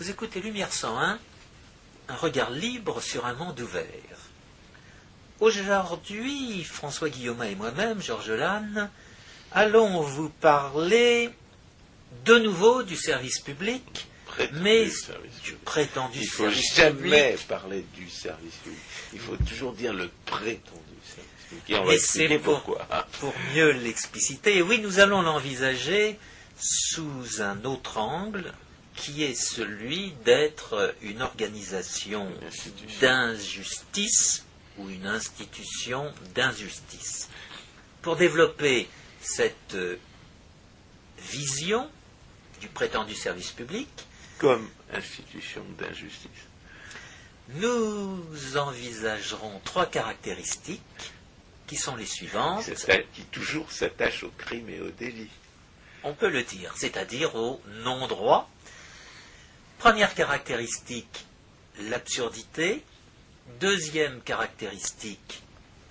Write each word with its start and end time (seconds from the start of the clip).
Vous 0.00 0.08
écoutez 0.08 0.40
Lumière 0.40 0.72
101, 0.72 1.18
un 2.08 2.16
regard 2.16 2.50
libre 2.50 3.02
sur 3.02 3.26
un 3.26 3.34
monde 3.34 3.60
ouvert. 3.60 3.84
Aujourd'hui, 5.40 6.64
François 6.64 7.10
Guillaume 7.10 7.42
et 7.42 7.54
moi-même, 7.54 8.00
Georges 8.02 8.30
Lannes, 8.30 8.90
allons 9.52 10.00
vous 10.00 10.30
parler 10.30 11.28
de 12.24 12.38
nouveau 12.38 12.82
du 12.82 12.96
service 12.96 13.40
public, 13.40 14.06
mais 14.54 14.88
du 15.44 15.52
prétendu 15.64 16.18
Il 16.22 16.26
faut 16.28 16.44
service 16.44 16.74
jamais 16.74 16.92
public. 17.32 17.48
parler 17.48 17.84
du 17.94 18.08
service 18.08 18.54
public. 18.56 18.78
Il 19.12 19.20
faut 19.20 19.36
toujours 19.36 19.74
dire 19.74 19.92
le 19.92 20.10
prétendu 20.24 20.80
service 21.04 21.62
public. 21.66 21.90
Et 21.90 21.94
Et 21.94 21.98
c'est 21.98 22.38
pour- 22.38 22.62
pourquoi. 22.62 22.86
Pour 23.20 23.34
mieux 23.54 23.72
l'expliciter, 23.72 24.62
oui, 24.62 24.78
nous 24.78 24.98
allons 24.98 25.20
l'envisager 25.22 26.18
sous 26.58 27.40
un 27.42 27.64
autre 27.64 27.98
angle, 27.98 28.52
qui 29.00 29.24
est 29.24 29.34
celui 29.34 30.12
d'être 30.26 30.94
une 31.00 31.22
organisation 31.22 32.30
d'injustice 33.00 34.44
ou 34.76 34.90
une 34.90 35.06
institution 35.06 36.12
d'injustice. 36.34 37.28
Pour 38.02 38.16
développer 38.16 38.88
cette 39.22 39.74
euh, 39.74 39.96
vision 41.18 41.90
du 42.60 42.68
prétendu 42.68 43.14
service 43.14 43.52
public, 43.52 43.88
Comme 44.38 44.68
institution 44.92 45.64
d'injustice. 45.78 46.30
nous 47.54 48.56
envisagerons 48.56 49.60
trois 49.64 49.86
caractéristiques 49.86 50.82
qui 51.66 51.76
sont 51.76 51.96
les 51.96 52.06
suivantes. 52.06 52.64
Qui 53.14 53.22
toujours 53.30 53.72
s'attache 53.72 54.24
au 54.24 54.30
crime 54.36 54.68
et 54.68 54.80
au 54.80 54.90
délit. 54.90 55.30
On 56.02 56.14
peut 56.14 56.28
le 56.28 56.42
dire, 56.42 56.74
c'est-à-dire 56.76 57.34
au 57.34 57.62
non-droit. 57.84 58.50
Première 59.80 60.14
caractéristique, 60.14 61.24
l'absurdité. 61.88 62.84
Deuxième 63.60 64.20
caractéristique, 64.20 65.42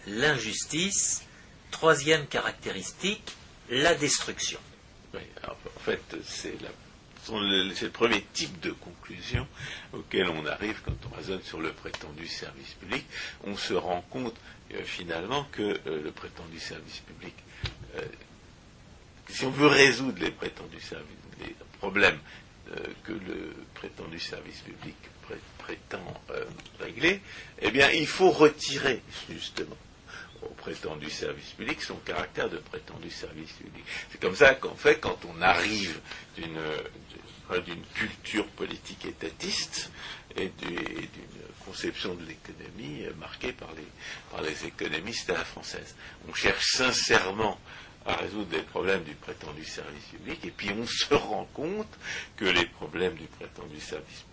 l'injustice. 0.05 1.25
Troisième 1.71 2.27
caractéristique, 2.27 3.35
la 3.71 3.95
destruction. 3.95 4.59
Oui, 5.15 5.21
alors, 5.41 5.57
en 5.75 5.79
fait, 5.79 6.03
c'est 6.23 6.53
le, 6.61 7.89
premier 7.89 8.23
type 8.31 8.59
de 8.59 8.69
conclusion 8.73 9.47
auquel 9.91 10.29
on 10.29 10.45
arrive 10.45 10.81
quand 10.85 10.93
on 11.11 11.15
raisonne 11.15 11.41
sur 11.41 11.59
le 11.59 11.73
prétendu 11.73 12.27
service 12.27 12.75
public. 12.79 13.05
On 13.43 13.57
se 13.57 13.73
rend 13.73 14.01
compte 14.11 14.35
euh, 14.71 14.83
finalement 14.83 15.47
que 15.51 15.63
euh, 15.63 16.03
le 16.03 16.11
prétendu 16.11 16.59
service 16.59 16.99
public, 16.99 17.33
euh, 17.95 18.01
si 19.29 19.45
on 19.45 19.51
veut 19.51 19.67
résoudre 19.67 20.19
les 20.21 20.31
prétendus 20.31 20.79
services, 20.79 21.07
les 21.39 21.55
problèmes 21.79 22.19
que 23.03 23.13
le 23.13 23.53
prétendu 23.73 24.19
service 24.19 24.59
public 24.61 24.95
pré- 25.23 25.35
prétend 25.57 26.21
euh, 26.31 26.45
régler, 26.79 27.21
eh 27.61 27.71
bien, 27.71 27.89
il 27.91 28.07
faut 28.07 28.31
retirer 28.31 29.01
justement 29.29 29.77
au 30.41 30.49
prétendu 30.49 31.09
service 31.09 31.49
public 31.51 31.81
son 31.81 31.95
caractère 31.97 32.49
de 32.49 32.57
prétendu 32.57 33.09
service 33.09 33.51
public. 33.53 33.83
C'est 34.11 34.21
comme 34.21 34.35
ça 34.35 34.55
qu'en 34.55 34.75
fait, 34.75 34.99
quand 34.99 35.19
on 35.25 35.41
arrive 35.41 35.99
d'une 36.37 37.83
culture 37.93 38.47
politique 38.47 39.05
étatiste 39.05 39.91
et 40.37 40.49
d'une 40.59 41.07
conception 41.65 42.13
de 42.15 42.23
l'économie 42.25 43.05
euh, 43.05 43.13
marquée 43.19 43.51
par 43.51 43.69
les, 43.75 43.87
par 44.31 44.41
les 44.41 44.65
économistes 44.65 45.29
à 45.29 45.33
la 45.33 45.45
française, 45.45 45.95
on 46.29 46.33
cherche 46.33 46.65
sincèrement 46.73 47.59
à 48.09 48.15
résoudre 48.15 48.49
les 48.51 48.63
problèmes 48.63 49.03
du 49.03 49.13
prétendu 49.13 49.63
service 49.63 50.05
public 50.05 50.43
et 50.43 50.51
puis 50.51 50.71
on 50.71 50.85
se 50.85 51.13
rend 51.13 51.47
compte 51.53 51.97
que 52.35 52.45
les 52.45 52.65
problèmes 52.65 53.13
du 53.13 53.27
prétendu 53.27 53.79
service 53.79 54.25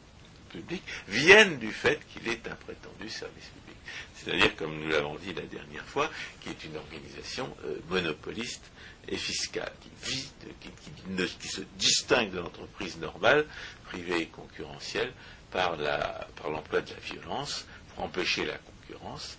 public 0.51 0.83
viennent 1.09 1.59
du 1.59 1.71
fait 1.73 2.01
qu'il 2.09 2.27
est 2.29 2.49
un 2.49 2.55
prétendu 2.55 3.11
service 3.11 3.45
public. 3.45 3.77
C'est-à-dire, 4.15 4.57
comme 4.57 4.81
nous 4.81 4.89
l'avons 4.89 5.17
dit 5.17 5.35
la 5.35 5.43
dernière 5.43 5.85
fois, 5.85 6.11
qui 6.41 6.49
est 6.49 6.65
une 6.65 6.77
organisation 6.77 7.55
euh, 7.65 7.77
monopoliste 7.91 8.65
et 9.09 9.17
fiscale, 9.17 9.73
qui 10.03 11.49
se 11.49 11.61
distingue 11.77 12.31
de 12.31 12.39
l'entreprise 12.39 12.97
normale, 12.99 13.47
privée 13.85 14.23
et 14.23 14.27
concurrentielle, 14.27 15.13
par 15.53 15.77
l'emploi 15.77 16.81
de 16.81 16.91
la 16.91 17.01
violence, 17.01 17.67
pour 17.95 18.05
empêcher 18.05 18.45
la 18.47 18.59
concurrence 18.59 19.39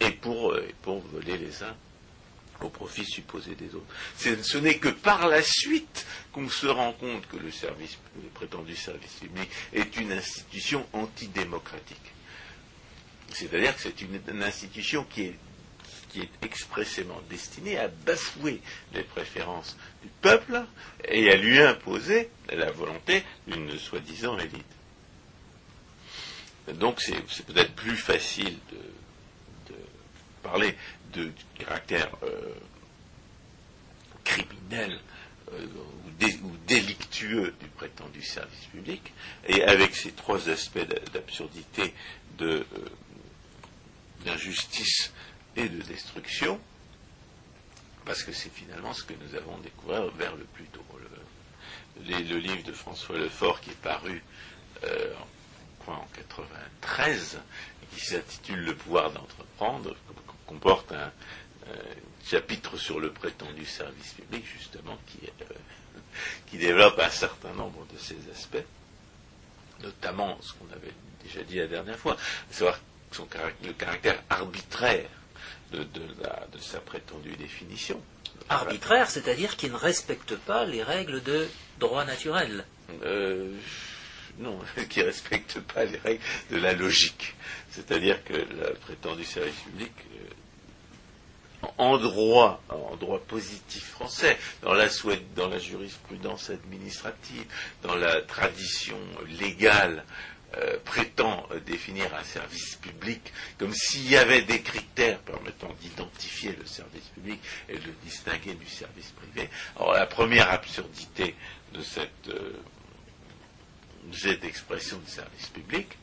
et 0.00 0.10
pour, 0.10 0.52
euh, 0.52 0.68
pour 0.82 1.00
voler 1.00 1.38
les 1.38 1.62
uns 1.62 1.76
au 2.60 2.68
profit 2.68 3.04
supposé 3.04 3.54
des 3.54 3.74
autres. 3.74 3.86
Ce 4.16 4.58
n'est 4.58 4.78
que 4.78 4.88
par 4.88 5.28
la 5.28 5.42
suite 5.42 6.06
qu'on 6.32 6.48
se 6.48 6.66
rend 6.66 6.92
compte 6.92 7.26
que 7.28 7.36
le 7.36 7.50
service, 7.50 7.98
prétendu 8.34 8.74
service 8.76 9.12
public 9.14 9.48
est 9.72 9.96
une 9.96 10.12
institution 10.12 10.86
antidémocratique. 10.92 12.12
C'est-à-dire 13.32 13.74
que 13.76 13.82
c'est 13.82 14.00
une, 14.00 14.20
une 14.28 14.42
institution 14.42 15.04
qui 15.04 15.22
est, 15.22 15.38
qui 16.08 16.20
est 16.20 16.30
expressément 16.42 17.20
destinée 17.28 17.78
à 17.78 17.88
bafouer 17.88 18.60
les 18.94 19.02
préférences 19.02 19.76
du 20.02 20.08
peuple 20.22 20.64
et 21.06 21.30
à 21.30 21.36
lui 21.36 21.60
imposer 21.60 22.30
la 22.50 22.70
volonté 22.70 23.22
d'une 23.46 23.78
soi-disant 23.78 24.38
élite. 24.38 24.64
Donc 26.74 27.00
c'est 27.00 27.44
peut-être 27.46 27.74
plus 27.74 27.96
facile 27.96 28.58
de 28.72 28.78
parler 30.42 30.76
de, 31.12 31.24
du 31.24 31.44
caractère 31.58 32.08
euh, 32.22 32.54
criminel 34.24 34.98
euh, 35.52 35.66
ou, 36.06 36.10
dé- 36.18 36.38
ou 36.42 36.50
délictueux 36.66 37.54
du 37.60 37.66
prétendu 37.68 38.22
service 38.22 38.66
public, 38.66 39.12
et 39.46 39.62
avec 39.64 39.94
ces 39.96 40.12
trois 40.12 40.48
aspects 40.48 40.78
d'a- 40.86 41.00
d'absurdité, 41.12 41.94
euh, 42.40 42.64
d'injustice 44.24 45.12
et 45.56 45.68
de 45.68 45.82
destruction, 45.82 46.60
parce 48.04 48.22
que 48.22 48.32
c'est 48.32 48.52
finalement 48.52 48.92
ce 48.92 49.04
que 49.04 49.14
nous 49.14 49.34
avons 49.34 49.58
découvert 49.58 50.06
vers 50.12 50.34
le 50.36 50.44
plus 50.44 50.64
tôt. 50.66 50.82
Le, 52.06 52.12
le 52.18 52.38
livre 52.38 52.62
de 52.62 52.72
François 52.72 53.16
Lefort 53.18 53.60
qui 53.60 53.70
est 53.70 53.80
paru 53.82 54.22
en, 54.84 55.84
quoi, 55.84 55.94
en 55.94 56.06
93, 56.14 57.40
qui 57.92 58.00
s'intitule 58.00 58.60
Le 58.64 58.74
pouvoir 58.76 59.10
d'entreprendre, 59.10 59.94
comporte 60.48 60.90
un, 60.92 61.12
chapitre 62.24 62.76
sur 62.76 62.98
le 63.00 63.10
prétendu 63.12 63.64
service 63.66 64.12
public, 64.14 64.44
justement, 64.58 64.98
qui, 65.06 65.18
euh, 65.42 65.44
qui 66.46 66.56
développe 66.58 66.98
un 66.98 67.10
certain 67.10 67.52
nombre 67.52 67.86
de 67.92 67.98
ces 67.98 68.16
aspects, 68.32 68.64
notamment 69.82 70.38
ce 70.42 70.52
qu'on 70.54 70.70
avait 70.74 70.92
déjà 71.22 71.42
dit 71.42 71.56
la 71.56 71.66
dernière 71.66 71.98
fois, 71.98 72.14
à 72.14 72.52
savoir 72.54 72.78
son 73.12 73.24
carac- 73.26 73.54
le 73.64 73.72
caractère 73.72 74.22
arbitraire 74.30 75.08
de, 75.72 75.84
de 75.84 76.00
la- 76.22 76.46
de 76.52 76.58
sa 76.58 76.80
prétendue 76.80 77.36
définition. 77.36 78.00
Arbitraire, 78.48 79.10
c'est-à-dire 79.10 79.56
qui 79.56 79.68
ne 79.70 79.76
respecte 79.76 80.34
pas 80.36 80.64
les 80.64 80.82
règles 80.82 81.22
de 81.22 81.48
droit 81.78 82.04
naturel. 82.04 82.64
Euh, 83.04 83.52
non, 84.38 84.58
qui 84.90 85.00
ne 85.00 85.04
respecte 85.04 85.60
pas 85.60 85.84
les 85.84 85.98
règles 85.98 86.22
de 86.50 86.56
la 86.58 86.72
logique. 86.72 87.34
C'est-à-dire 87.70 88.22
que 88.24 88.32
le 88.34 88.74
prétendu 88.80 89.24
service 89.24 89.54
public, 89.64 89.92
euh, 90.14 90.24
en 91.76 91.98
droit, 91.98 92.62
en 92.68 92.96
droit 92.96 93.18
positif 93.20 93.84
français, 93.84 94.38
dans 94.62 94.74
la, 94.74 94.88
jurisprudence 95.58 96.50
administrative, 96.50 97.44
dans 97.82 97.96
la 97.96 98.20
tradition 98.22 98.98
légale, 99.40 100.04
euh, 100.56 100.78
prétend 100.84 101.46
définir 101.66 102.14
un 102.14 102.24
service 102.24 102.76
public 102.76 103.34
comme 103.58 103.74
s'il 103.74 104.08
y 104.08 104.16
avait 104.16 104.40
des 104.40 104.62
critères 104.62 105.18
permettant 105.18 105.68
d'identifier 105.82 106.56
le 106.58 106.64
service 106.64 107.04
public 107.08 107.38
et 107.68 107.74
de 107.74 107.84
le 107.84 107.94
distinguer 108.02 108.54
du 108.54 108.66
service 108.66 109.10
privé. 109.10 109.50
Alors 109.76 109.92
la 109.92 110.06
première 110.06 110.50
absurdité 110.50 111.34
de 111.74 111.82
cette, 111.82 112.28
euh, 112.28 112.52
de 114.04 114.16
cette 114.16 114.44
expression 114.44 114.98
de 114.98 115.08
service 115.08 115.48
public, 115.48 115.98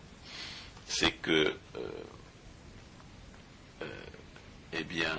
c'est 0.88 1.12
que, 1.14 1.32
euh, 1.76 1.90
euh, 3.82 3.86
eh 4.74 4.84
bien, 4.84 5.18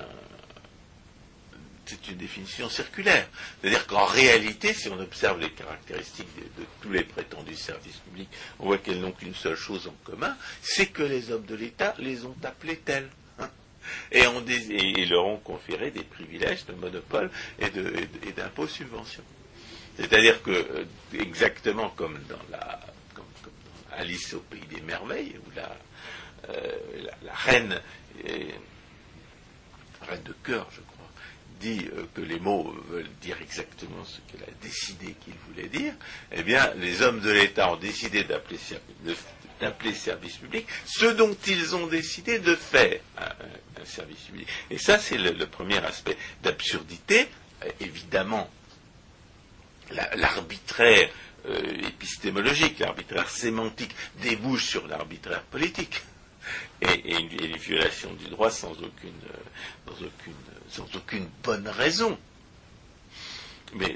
c'est 1.87 2.09
une 2.09 2.17
définition 2.17 2.69
circulaire. 2.69 3.29
C'est-à-dire 3.61 3.87
qu'en 3.87 4.05
réalité, 4.05 4.75
si 4.75 4.88
on 4.88 4.99
observe 5.00 5.41
les 5.41 5.50
caractéristiques 5.50 6.35
de, 6.37 6.65
tous 6.81 6.91
les 6.91 7.05
prétendus 7.05 7.56
services 7.56 7.97
publics, 7.99 8.29
on 8.59 8.67
voit 8.67 8.79
qu'elles 8.79 9.00
n'ont 9.00 9.12
qu'une 9.12 9.35
seule 9.35 9.56
chose 9.56 9.87
en 9.88 9.94
commun, 10.05 10.37
c'est 10.62 10.87
que 10.87 11.03
les 11.03 11.31
hommes 11.31 11.47
de 11.47 11.55
l'État 11.55 11.94
les 11.99 12.25
ont 12.25 12.37
appelés 12.43 12.79
tels. 12.79 13.09
hein. 13.38 13.49
Et, 14.12 14.21
et 14.23 15.06
leur 15.06 15.27
ont 15.27 15.38
conféré 15.38 15.91
des 15.91 16.03
privilèges 16.05 16.67
de 16.67 16.73
monopole 16.75 17.31
et 17.59 17.71
d'impôts 18.32 18.67
subventions. 18.67 19.25
C'est-à-dire 19.97 20.43
que, 20.43 20.50
euh, 20.50 20.85
exactement 21.15 21.89
comme 21.91 22.19
dans 22.29 22.39
la, 22.50 22.81
Alice 23.97 24.35
au 24.35 24.41
pays 24.41 24.67
des 24.71 24.82
merveilles, 24.82 25.37
où 25.47 25.50
la, 25.56 25.75
euh, 26.50 26.77
reine, 27.47 27.81
reine 30.03 30.23
de 30.23 30.35
cœur, 30.44 30.69
je 30.71 30.81
crois, 30.82 30.95
dit 31.61 31.88
que 32.14 32.20
les 32.20 32.38
mots 32.38 32.75
veulent 32.91 33.11
dire 33.20 33.37
exactement 33.41 34.05
ce 34.05 34.19
qu'elle 34.31 34.43
a 34.43 34.53
décidé 34.62 35.14
qu'ils 35.25 35.35
voulaient 35.49 35.69
dire, 35.69 35.94
eh 36.32 36.43
bien, 36.43 36.73
les 36.76 37.03
hommes 37.03 37.20
de 37.20 37.31
l'État 37.31 37.73
ont 37.73 37.76
décidé 37.76 38.25
d'appeler 38.25 38.58
service 39.94 40.37
public 40.37 40.67
ce 40.85 41.06
dont 41.06 41.37
ils 41.47 41.75
ont 41.75 41.87
décidé 41.87 42.38
de 42.38 42.55
faire 42.55 43.00
un, 43.19 43.85
service 43.85 44.19
public. 44.19 44.49
Et 44.70 44.79
ça, 44.79 44.99
c'est 44.99 45.19
le, 45.19 45.47
premier 45.47 45.79
aspect 45.79 46.17
d'absurdité. 46.43 47.29
évidemment, 47.81 48.50
l'arbitraire 49.91 51.08
épistémologique, 51.87 52.81
l'arbitraire 52.81 53.31
sémantique 53.31 53.94
débouche 54.20 54.67
sur 54.67 54.88
l'arbitraire 54.88 55.43
politique 55.43 56.03
et, 56.81 57.17
une, 57.17 57.56
violation 57.56 58.12
du 58.14 58.26
droit 58.26 58.50
sans 58.50 58.73
aucune, 58.73 59.20
sans 59.87 60.05
aucune, 60.05 60.35
bonne 61.43 61.69
raison. 61.69 62.19
Mais 63.75 63.95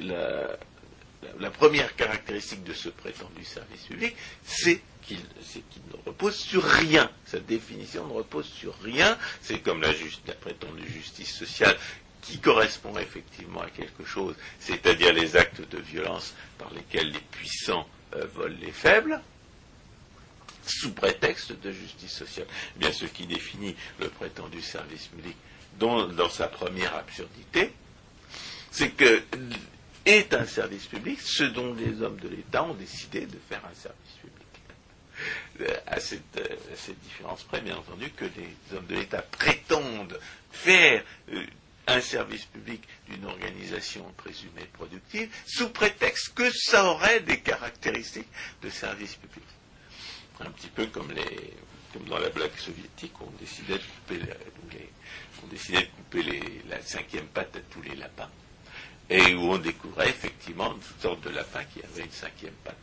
la, 1.38 1.50
première 1.50 1.94
caractéristique 1.96 2.64
de 2.64 2.72
ce 2.72 2.88
prétendu 2.88 3.44
service 3.44 3.82
public, 3.82 4.16
c'est 4.44 4.80
qu'il 5.02 5.18
ne 5.18 5.96
repose 6.06 6.36
sur 6.36 6.62
rien. 6.62 7.10
Sa 7.26 7.40
définition 7.40 8.06
ne 8.06 8.12
repose 8.12 8.46
sur 8.46 8.78
rien. 8.80 9.18
C'est 9.42 9.60
comme 9.60 9.80
la, 9.82 9.92
la 10.26 10.34
prétendue 10.34 10.88
justice 10.88 11.34
sociale 11.34 11.76
qui 12.22 12.38
correspond 12.38 12.96
effectivement 12.98 13.62
à 13.62 13.70
quelque 13.70 14.04
chose, 14.04 14.34
c'est-à-dire 14.58 15.12
les 15.12 15.36
actes 15.36 15.62
de 15.70 15.78
violence 15.78 16.34
par 16.58 16.70
lesquels 16.74 17.10
les 17.10 17.20
puissants 17.30 17.88
euh, 18.14 18.26
volent 18.34 18.56
les 18.60 18.72
faibles, 18.72 19.20
sous 20.66 20.92
prétexte 20.92 21.58
de 21.60 21.72
justice 21.72 22.12
sociale. 22.12 22.46
Eh 22.76 22.78
bien, 22.78 22.92
ce 22.92 23.06
qui 23.06 23.26
définit 23.26 23.74
le 23.98 24.08
prétendu 24.08 24.60
service 24.60 25.06
public 25.06 25.36
dans, 25.78 26.28
sa 26.28 26.48
première 26.48 26.94
absurdité, 26.94 27.72
c'est 28.70 28.90
que 28.90 29.22
est 30.04 30.32
un 30.34 30.46
service 30.46 30.86
public 30.86 31.20
ce 31.20 31.44
dont 31.44 31.74
les 31.74 32.02
hommes 32.02 32.18
de 32.20 32.28
l'État 32.28 32.64
ont 32.64 32.74
décidé 32.74 33.26
de 33.26 33.38
faire 33.48 33.62
un 33.70 33.74
service 33.74 34.12
public. 34.20 34.30
Euh, 35.60 35.76
à 35.86 36.00
cette, 36.00 36.22
euh, 36.38 36.92
différence 37.02 37.42
près, 37.42 37.60
bien 37.60 37.76
entendu, 37.76 38.10
que 38.10 38.24
les 38.24 38.76
hommes 38.76 38.86
de 38.86 38.94
l'État 38.94 39.22
prétendent 39.22 40.18
faire 40.50 41.04
un 41.86 42.00
service 42.00 42.44
public 42.46 42.82
d'une 43.08 43.24
organisation 43.26 44.04
présumée 44.16 44.68
productive 44.72 45.28
sous 45.46 45.68
prétexte 45.70 46.34
que 46.34 46.50
ça 46.50 46.84
aurait 46.86 47.20
des 47.20 47.40
caractéristiques 47.40 48.28
de 48.62 48.70
service 48.70 49.16
public. 49.16 49.44
Un 50.40 50.50
petit 50.50 50.68
peu 50.68 50.86
comme, 50.86 51.10
les, 51.12 51.54
dans 52.06 52.18
la 52.18 52.30
blague 52.30 52.56
soviétique, 52.56 53.12
on 53.20 53.30
décidait 53.38 53.78
de 53.78 53.78
couper, 53.78 54.20
on 55.44 55.46
décidait 55.48 55.82
de 55.82 55.86
couper 55.86 56.42
la 56.68 56.80
cinquième 56.82 57.26
patte 57.26 57.56
à 57.56 57.60
tous 57.70 57.82
les 57.82 57.96
lapins. 57.96 58.30
Et 59.08 59.34
où 59.34 59.52
on 59.52 59.58
découvrait 59.58 60.08
effectivement 60.10 60.72
une 60.72 61.02
sorte 61.02 61.22
de 61.22 61.30
lapin 61.30 61.64
qui 61.64 61.82
avait 61.82 62.04
une 62.04 62.12
cinquième 62.12 62.54
patte. 62.64 62.76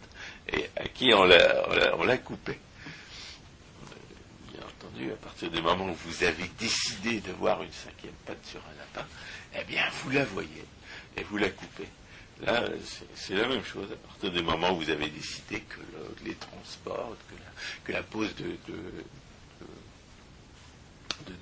Et 0.51 0.69
à 0.75 0.87
qui 0.87 1.13
on 1.13 1.23
l'a 1.23 2.17
coupé 2.17 2.59
à 5.05 5.15
partir 5.17 5.51
du 5.51 5.61
moment 5.61 5.85
où 5.85 5.93
vous 5.93 6.23
avez 6.23 6.49
décidé 6.59 7.19
de 7.19 7.31
voir 7.33 7.61
une 7.61 7.71
cinquième 7.71 8.13
patte 8.25 8.43
sur 8.45 8.59
un 8.59 8.77
lapin, 8.79 9.07
eh 9.59 9.63
bien, 9.65 9.83
vous 10.03 10.09
la 10.09 10.25
voyez 10.25 10.65
et 11.15 11.23
vous 11.23 11.37
la 11.37 11.49
coupez. 11.49 11.87
Là, 12.41 12.63
c'est 13.15 13.35
la 13.35 13.47
même 13.47 13.63
chose. 13.63 13.87
À 13.91 14.07
partir 14.07 14.31
du 14.31 14.41
moment 14.43 14.71
où 14.71 14.77
vous 14.77 14.89
avez 14.89 15.09
décidé 15.09 15.61
que 15.61 15.79
les 16.25 16.35
transports, 16.35 17.15
que 17.83 17.91
la, 17.91 18.03
pose 18.03 18.33
de, 18.35 18.57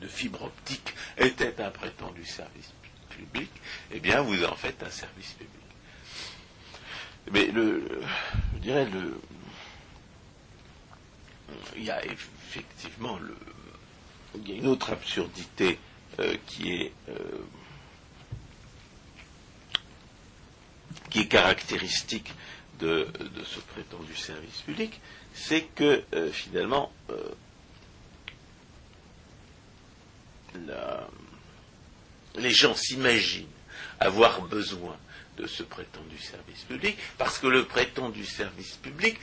fibres 0.07 0.43
optiques 0.43 0.93
était 1.17 1.61
un 1.61 1.71
prétendu 1.71 2.25
service 2.25 2.71
public, 3.09 3.49
eh 3.91 3.99
bien, 3.99 4.21
vous 4.21 4.43
en 4.43 4.55
faites 4.55 4.81
un 4.83 4.89
service 4.89 5.31
public. 5.33 5.49
Mais 7.31 7.47
le, 7.47 8.01
je 8.53 8.59
dirais 8.59 8.85
le, 8.85 9.19
il 11.75 11.83
y 11.83 11.91
a 11.91 12.03
effectivement 12.05 13.17
le, 13.17 13.35
il 14.35 14.49
y 14.49 14.53
a 14.53 14.55
une 14.57 14.67
autre 14.67 14.91
absurdité 14.91 15.79
euh, 16.19 16.35
qui 16.45 16.71
est 16.73 16.91
euh, 17.09 17.13
qui 21.09 21.21
est 21.21 21.27
caractéristique 21.27 22.33
de, 22.79 23.07
ce 23.45 23.59
prétendu 23.59 24.15
service 24.15 24.61
public, 24.61 24.99
c'est 25.33 25.63
que 25.63 26.03
euh, 26.13 26.29
finalement 26.31 26.91
les 32.37 32.51
gens 32.51 32.75
s'imaginent 32.75 33.47
avoir 33.99 34.41
besoin 34.41 34.97
de 35.37 35.47
ce 35.47 35.63
prétendu 35.63 36.17
service 36.17 36.63
public, 36.63 36.97
parce 37.17 37.39
que 37.39 37.47
le 37.47 37.65
prétendu 37.65 38.25
service 38.25 38.75
public 38.75 39.17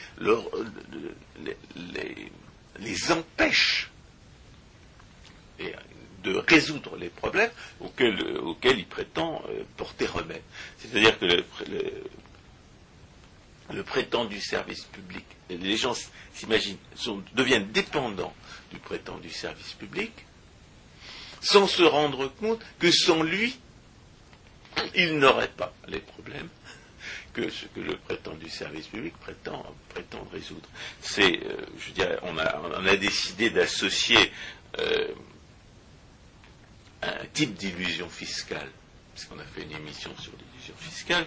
les, 2.79 3.12
empêche 3.12 3.90
de 6.23 6.37
résoudre 6.37 6.96
les 6.96 7.08
problèmes 7.08 7.50
auxquels, 7.81 8.78
il 8.78 8.87
prétend 8.87 9.43
euh, 9.49 9.64
porter 9.76 10.06
remède. 10.06 10.43
C'est-à-dire 10.78 11.19
que 11.19 11.25
le, 13.73 13.82
prétendu 13.82 14.40
service 14.40 14.85
public, 14.85 15.25
les 15.49 15.76
gens 15.76 15.94
s'imaginent, 16.35 16.76
deviennent 17.35 17.70
dépendants 17.73 18.35
du 18.70 18.78
prétendu 18.78 19.31
service 19.31 19.73
public, 19.73 20.12
sans 21.43 21.67
se 21.67 21.83
rendre 21.83 22.29
compte 22.29 22.61
que 22.79 22.91
sans 22.91 23.23
lui, 23.23 23.59
ils 24.94 25.19
n'auraient 25.19 25.49
pas 25.49 25.75
les 25.89 26.00
problèmes 26.00 26.49
que 27.33 27.50
ce 27.50 27.67
que 27.67 27.81
le 27.81 27.97
prétendu 27.97 28.49
service 28.49 28.87
public 28.89 29.15
prétend, 29.19 29.65
prétend 29.89 30.27
résoudre. 30.33 30.69
C'est, 31.00 31.41
euh, 31.44 31.56
je 31.79 31.93
dirais, 31.93 32.19
on 32.23 32.39
a, 32.39 32.97
décidé 32.97 33.50
d'associer 33.50 34.31
euh, 34.79 35.09
un 37.03 37.27
type 37.33 37.55
d'illusion 37.55 38.09
fiscale, 38.09 38.69
parce 39.15 39.27
qu'on 39.27 39.38
a 39.38 39.45
fait 39.45 39.62
une 39.62 39.73
émission 39.73 40.11
sur 40.19 40.33
l'illusion 40.33 40.75
fiscale. 40.79 41.27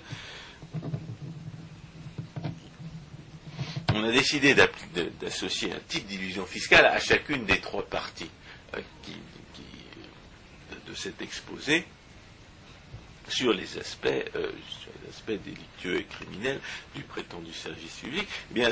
On 3.93 4.03
a 4.03 4.11
décidé 4.11 4.53
d'associer 4.53 5.71
un 5.71 5.79
type 5.87 6.05
d'illusion 6.05 6.45
fiscale 6.45 6.85
à 6.85 6.99
chacune 6.99 7.45
des 7.45 7.59
trois 7.59 7.85
parties 7.85 8.29
euh, 8.75 8.77
de 8.77 9.34
cet 10.95 11.21
exposé 11.21 11.85
sur 13.27 13.53
les 13.53 13.77
aspects, 13.77 14.07
euh, 14.35 14.51
délictueux 15.27 15.99
et 15.99 16.03
criminels 16.03 16.59
du 16.93 17.01
prétendu 17.03 17.51
service 17.53 17.95
public, 17.95 18.27
eh 18.55 18.63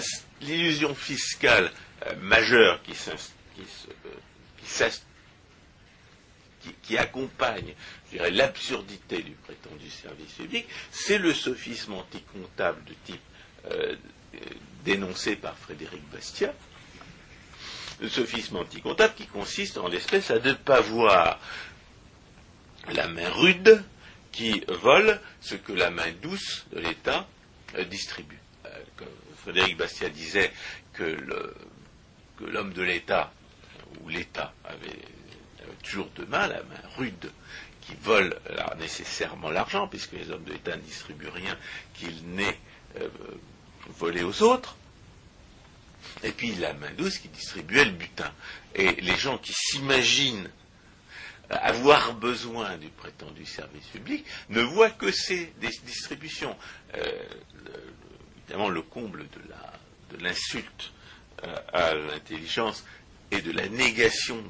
l'illusion 0.42 0.94
fiscale 0.94 1.72
euh, 2.06 2.16
majeure 2.22 2.82
qui, 2.84 2.94
euh, 3.10 4.90
qui, 6.84 6.98
accompagne, 6.98 7.74
l'absurdité 8.32 9.24
du 9.24 9.32
prétendu 9.32 9.90
service 9.90 10.34
public, 10.34 10.68
c'est 10.92 11.18
le 11.18 11.34
sophisme 11.34 11.94
anticomptable 11.94 12.84
de 12.86 12.94
type 13.06 13.22
dénoncé 14.84 15.36
par 15.36 15.58
Frédéric 15.58 16.02
Bastiat, 16.12 16.54
le 18.02 18.10
sophisme 18.10 18.58
anticomptable 18.58 19.14
qui 19.16 19.28
consiste 19.28 19.78
en 19.78 19.88
l'espèce 19.88 20.32
à 20.32 20.40
ne 20.40 20.54
pas 20.54 20.82
voir 20.82 21.40
la 22.92 23.08
main 23.08 23.30
rude 23.30 23.84
qui 24.32 24.64
vole 24.68 25.20
ce 25.42 25.56
que 25.56 25.72
la 25.72 25.92
main 25.92 26.12
douce 26.22 26.66
de 26.74 26.80
l'État 26.80 27.28
euh, 27.78 27.84
distribue. 27.86 28.40
Euh, 28.66 28.70
Frédéric 29.38 29.78
Bastiat 29.78 30.10
disait 30.10 30.52
que 30.94 31.18
l'homme 32.40 32.74
de 32.74 32.82
l'État, 32.82 33.32
ou 34.02 34.10
l'État, 34.10 34.54
avait, 34.66 35.00
toujours 35.84 36.10
de 36.16 36.26
main 36.26 36.48
la 36.48 36.64
main 36.64 36.82
rude 36.98 37.32
qui 37.82 37.94
vole 38.02 38.34
nécessairement 38.80 39.50
l'argent, 39.50 39.88
puisque 39.88 40.14
les 40.14 40.32
hommes 40.32 40.44
de 40.46 40.54
l'État 40.54 40.76
ne 40.78 40.82
distribuent 40.82 41.28
rien 41.28 41.58
qu'ils 41.94 42.26
n'aient 42.26 42.60
euh, 43.02 43.10
volé 43.90 44.24
aux 44.24 44.42
autres. 44.44 44.78
Et 46.24 46.32
puis 46.32 46.56
la 46.56 46.74
main 46.74 46.92
douce 46.98 47.18
qui 47.18 47.28
distribuait 47.28 47.86
le 47.86 47.92
butin. 47.92 48.32
Et 48.76 48.94
les 49.02 49.16
gens 49.18 49.38
qui 49.38 49.54
s'imaginent 49.54 50.50
avoir 51.50 52.14
besoin 52.14 52.78
du 52.78 52.90
prétendu 52.90 53.46
service 53.46 53.86
public 53.88 54.26
ne 54.50 54.62
voit 54.62 54.90
que 54.90 55.12
ces 55.12 55.54
distributions. 55.60 56.56
Euh, 56.96 57.24
évidemment, 58.46 58.70
le 58.70 58.82
comble 58.82 59.26
de 60.12 60.24
l'insulte 60.24 60.92
euh, 61.44 61.56
à 61.74 61.94
l'intelligence 61.94 62.86
et 63.32 63.42
de 63.42 63.52
la 63.52 63.68
négation 63.68 64.44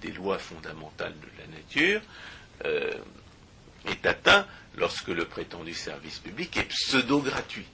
des, 0.00 0.12
lois 0.12 0.38
fondamentales 0.38 1.14
de 1.20 1.42
la 1.42 1.56
nature 1.56 2.00
euh, 2.64 2.92
est 3.88 4.06
atteint 4.06 4.46
lorsque 4.76 5.08
le 5.08 5.24
prétendu 5.24 5.74
service 5.74 6.18
public 6.18 6.56
est 6.56 6.68
pseudo-gratuit. 6.68 7.66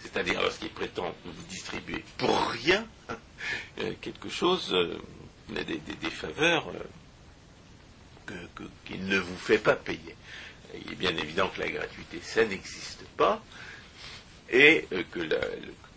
C'est-à-dire 0.00 0.40
lorsqu'il 0.42 0.70
prétend 0.70 1.14
distribuer 1.48 2.04
pour 2.16 2.48
rien 2.50 2.86
quelque 4.00 4.28
chose, 4.28 4.74
des, 5.48 5.64
des 5.64 6.10
faveurs 6.10 6.72
qu'il 8.86 9.06
ne 9.06 9.18
vous 9.18 9.36
fait 9.36 9.58
pas 9.58 9.76
payer. 9.76 10.16
Il 10.74 10.92
est 10.92 10.96
bien 10.96 11.16
évident 11.16 11.48
que 11.48 11.60
la 11.60 11.70
gratuité, 11.70 12.20
ça 12.22 12.44
n'existe 12.44 13.04
pas, 13.16 13.42
et 14.50 14.86
euh, 14.92 15.02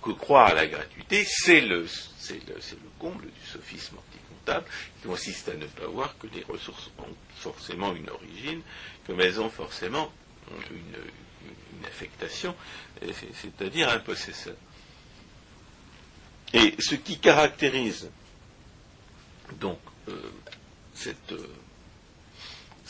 que, 0.01 0.11
croire 0.11 0.47
à 0.47 0.53
la 0.53 0.67
gratuité, 0.67 1.25
c'est 1.25 1.61
le, 1.61 1.85
comble 2.99 3.25
du 3.25 3.47
sophisme 3.51 3.97
anticomptable, 3.97 4.65
qui 5.01 5.07
consiste 5.07 5.49
à 5.49 5.55
ne 5.55 5.65
pas 5.67 5.87
voir 5.87 6.17
que 6.17 6.27
les 6.27 6.43
ressources 6.43 6.89
ont 6.99 7.15
forcément 7.35 7.93
une 7.93 8.09
origine, 8.09 8.61
comme 9.05 9.21
elles 9.21 9.39
ont 9.39 9.49
forcément 9.49 10.11
une, 10.71 10.95
affectation, 11.87 12.55
c'est-à-dire 13.01 13.89
un 13.89 13.97
possesseur. 13.97 14.53
Et 16.53 16.75
ce 16.77 16.93
qui 16.93 17.17
caractérise 17.17 18.11
donc 19.59 19.79
euh, 20.07 20.31
cette, 20.93 21.31
euh, 21.31 21.47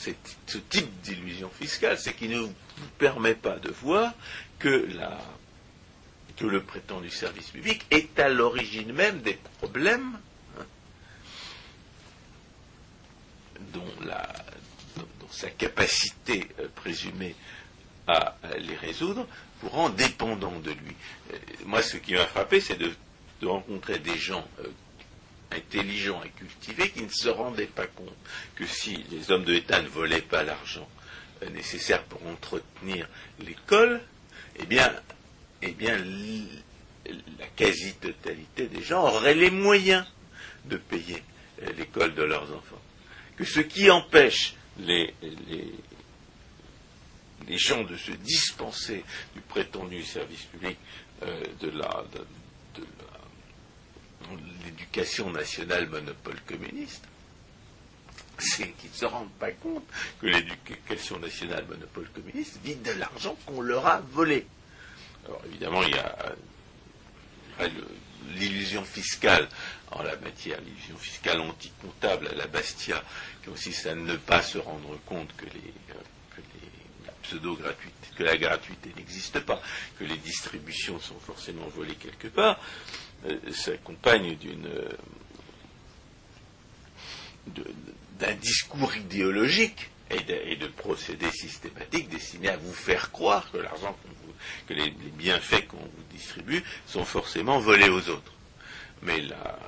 ce 0.01 0.58
type 0.58 1.01
d'illusion 1.01 1.50
fiscale, 1.50 1.98
c'est 1.98 2.13
qu'il 2.13 2.31
ne 2.31 2.39
vous 2.39 2.53
permet 2.98 3.36
pas 3.36 3.58
de 3.58 3.70
voir 3.70 4.13
que, 4.60 4.88
que 6.38 6.46
le 6.46 6.62
prétendu 6.63 7.10
service 7.10 7.50
public 7.50 7.86
est 7.91 8.20
à 8.20 8.29
l'origine 8.29 8.93
même 8.93 9.22
des 9.22 9.38
problèmes 9.60 10.17
hein, 10.60 10.65
dont, 13.74 13.86
sa 15.29 15.50
capacité 15.50 16.48
euh, 16.60 16.67
présumée 16.75 17.36
à, 18.05 18.36
les 18.60 18.75
résoudre 18.75 19.25
vous 19.62 19.70
rend 19.70 19.89
dépendant 19.89 20.60
de 20.60 20.72
lui. 20.72 20.96
moi, 21.65 21.81
ce 21.81 21.98
qui 21.98 22.13
m'a 22.13 22.25
frappé, 22.25 22.60
c'est 22.60 22.77
de, 22.77 22.91
rencontrer 23.43 23.98
des 23.98 24.17
gens 24.17 24.46
intelligents 25.51 26.22
et 26.24 26.29
cultivés 26.29 26.89
qui 26.89 27.03
ne 27.03 27.10
se 27.10 27.29
rendaient 27.29 27.65
pas 27.65 27.88
compte 27.88 28.15
que 28.55 28.65
si 28.65 29.03
les 29.12 29.31
hommes 29.31 29.43
de 29.43 29.53
l'État 29.53 29.81
ne 29.81 29.88
volaient 29.88 30.22
pas 30.22 30.43
l'argent 30.43 30.88
euh, 31.43 31.50
nécessaire 31.50 32.03
pour 32.03 32.25
entretenir 32.27 33.08
l'école, 33.39 34.01
eh 34.58 34.65
bien, 34.65 34.93
eh 35.62 35.72
bien 35.72 35.98
la 37.39 37.48
quasi-totalité 37.55 38.67
des 38.67 38.81
gens 38.81 39.03
auraient 39.03 39.36
les 39.36 39.51
moyens 39.51 40.05
de 40.65 40.77
payer 40.77 41.24
euh, 41.62 41.72
l'école 41.77 42.13
de 42.15 42.24
leurs 42.24 42.51
enfants. 42.53 42.81
Que 43.38 43.46
ce 43.46 43.60
qui 43.60 43.89
empêche 43.89 44.55
les, 44.79 45.13
les, 47.48 47.58
gens 47.58 47.84
de 47.84 47.98
se 47.98 48.12
dispenser 48.12 49.03
du 49.36 49.41
prétendu 49.41 50.03
service 50.03 50.43
public 50.43 50.77
euh, 51.24 51.43
de 51.60 51.70
la, 51.70 52.05
l'éducation 54.64 55.30
nationale 55.32 55.88
monopole 55.90 56.40
communiste, 56.48 57.04
c'est 58.40 58.72
qu'ils 58.72 58.90
ne 58.90 58.96
se 58.96 59.06
rendent 59.06 59.32
pas 59.40 59.52
compte 59.52 59.84
que 60.20 60.28
l'éducation 60.28 61.20
nationale 61.20 61.66
monopole 61.68 62.10
communiste 62.10 62.60
vit 62.64 62.76
de 62.76 62.92
l'argent 62.92 63.38
qu'on 63.46 63.62
leur 63.62 63.86
a 63.86 64.00
volé. 64.00 64.46
Alors 65.26 65.42
évidemment, 65.46 65.84
il 65.84 65.96
y 65.96 66.00
a, 66.00 66.34
l'illusion 68.36 68.84
fiscale 68.84 69.48
en 69.92 70.04
la 70.04 70.16
matière, 70.18 70.60
l'illusion 70.62 70.98
fiscale 70.98 71.42
anticomptable 71.42 72.30
à 72.30 72.36
la 72.36 72.48
Bastia, 72.48 73.04
qui 73.44 73.50
consiste 73.50 73.86
à 73.86 73.96
ne 73.96 74.16
pas 74.16 74.42
se 74.42 74.58
rendre 74.58 74.98
compte 75.06 75.36
que 75.36 75.46
les, 75.46 75.74
pseudo 77.22 77.58
que 78.18 78.24
la 78.24 78.38
gratuité 78.38 78.92
n'existe 78.96 79.40
pas, 79.42 79.62
que 79.98 80.04
les 80.04 80.18
distributions 80.18 81.00
sont 81.00 81.20
forcément 81.20 81.68
volées 81.68 81.96
quelque 81.96 82.28
part. 82.28 82.60
Euh, 83.28 83.38
s'accompagne 83.51 84.36
euh, 84.46 84.90
d'un 88.20 88.34
discours 88.34 88.96
idéologique 88.96 89.92
et 90.10 90.56
de, 90.56 90.68
procédés 90.68 91.32
systématiques 91.32 92.10
destinés 92.10 92.50
à 92.50 92.58
vous 92.58 92.74
faire 92.74 93.12
croire 93.12 93.51
que 93.51 93.58
l'argent 93.58 93.96
que 94.68 94.74
les, 94.74 94.90
bienfaits 94.90 95.68
qu'on 95.68 95.78
vous 95.78 96.04
distribue 96.12 96.63
sont 96.88 97.06
forcément 97.06 97.60
volés 97.60 97.90
aux 97.90 98.10
autres. 98.10 98.34
Mais 99.04 99.22
là, 99.22 99.60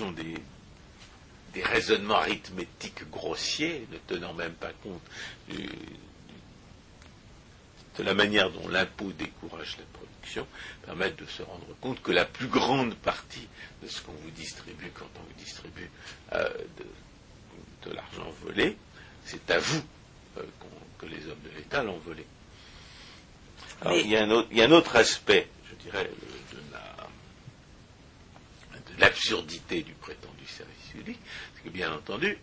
euh, 0.00 0.10
des 1.52 1.62
raisonnements 1.62 2.16
arithmétiques 2.16 3.08
grossiers, 3.10 3.86
ne 3.92 3.98
tenant 3.98 4.32
même 4.32 4.54
pas 4.54 4.72
compte 4.82 5.02
du, 5.50 5.68
de 7.96 8.02
la 8.02 8.14
manière 8.14 8.50
dont 8.50 8.68
l'impôt 8.68 9.12
décourage 9.12 9.76
la 9.78 9.84
production, 9.84 10.46
permettent 10.84 11.18
de 11.18 11.26
se 11.26 11.42
rendre 11.42 11.66
compte 11.80 12.02
que 12.02 12.12
la 12.12 12.24
plus 12.24 12.48
grande 12.48 12.94
partie 12.94 13.48
de 13.82 13.88
ce 13.88 14.00
qu'on 14.02 14.12
vous 14.12 14.30
distribue 14.30 14.90
quand 14.94 15.08
on 15.16 15.22
vous 15.22 15.38
distribue 15.38 15.90
euh, 16.32 16.48
de, 17.84 17.92
l'argent 17.92 18.30
volé, 18.42 18.76
c'est 19.24 19.50
à 19.50 19.58
vous 19.58 19.82
euh, 20.38 20.42
que 20.98 21.06
les 21.06 21.26
hommes 21.28 21.42
de 21.44 21.56
l'État 21.56 21.82
l'ont 21.82 21.98
volé. 21.98 22.24
Alors, 23.82 23.96
il, 23.98 24.08
y 24.08 24.16
a 24.16 24.22
un 24.22 24.70
autre, 24.70 24.96
aspect, 24.96 25.48
je 25.68 25.74
dirais, 25.84 26.10
de 28.74 29.00
l'absurdité 29.00 29.82
du 29.82 29.92
prétendu 29.92 30.46
service 30.46 30.74
public, 30.92 31.18
c'est 31.54 31.64
que 31.64 31.68
bien 31.68 31.92
entendu, 31.92 32.38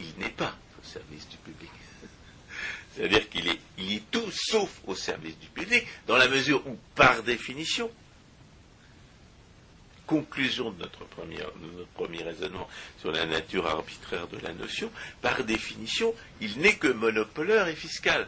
il 0.00 0.12
n'est 0.18 0.30
pas 0.30 0.54
au 0.80 0.86
service 0.86 1.28
du 1.28 1.36
public. 1.38 1.70
C'est-à-dire 2.98 3.30
qu'il 3.30 3.48
est, 3.48 4.10
tout 4.10 4.28
sauf 4.32 4.80
au 4.88 4.94
service 4.96 5.38
du 5.38 5.46
public, 5.46 5.86
dans 6.08 6.16
la 6.16 6.26
mesure 6.26 6.66
où, 6.66 6.76
par 6.96 7.22
définition, 7.22 7.88
conclusion 10.04 10.72
de 10.72 10.80
notre 10.80 11.04
premier, 11.04 12.22
raisonnement 12.24 12.68
sur 12.98 13.12
la 13.12 13.24
nature 13.24 13.68
arbitraire 13.68 14.26
de 14.26 14.38
la 14.38 14.52
notion, 14.52 14.90
par 15.22 15.44
définition, 15.44 16.12
il 16.40 16.58
n'est 16.58 16.74
que 16.74 16.88
monopoleur 16.88 17.68
et 17.68 17.76
fiscal. 17.76 18.26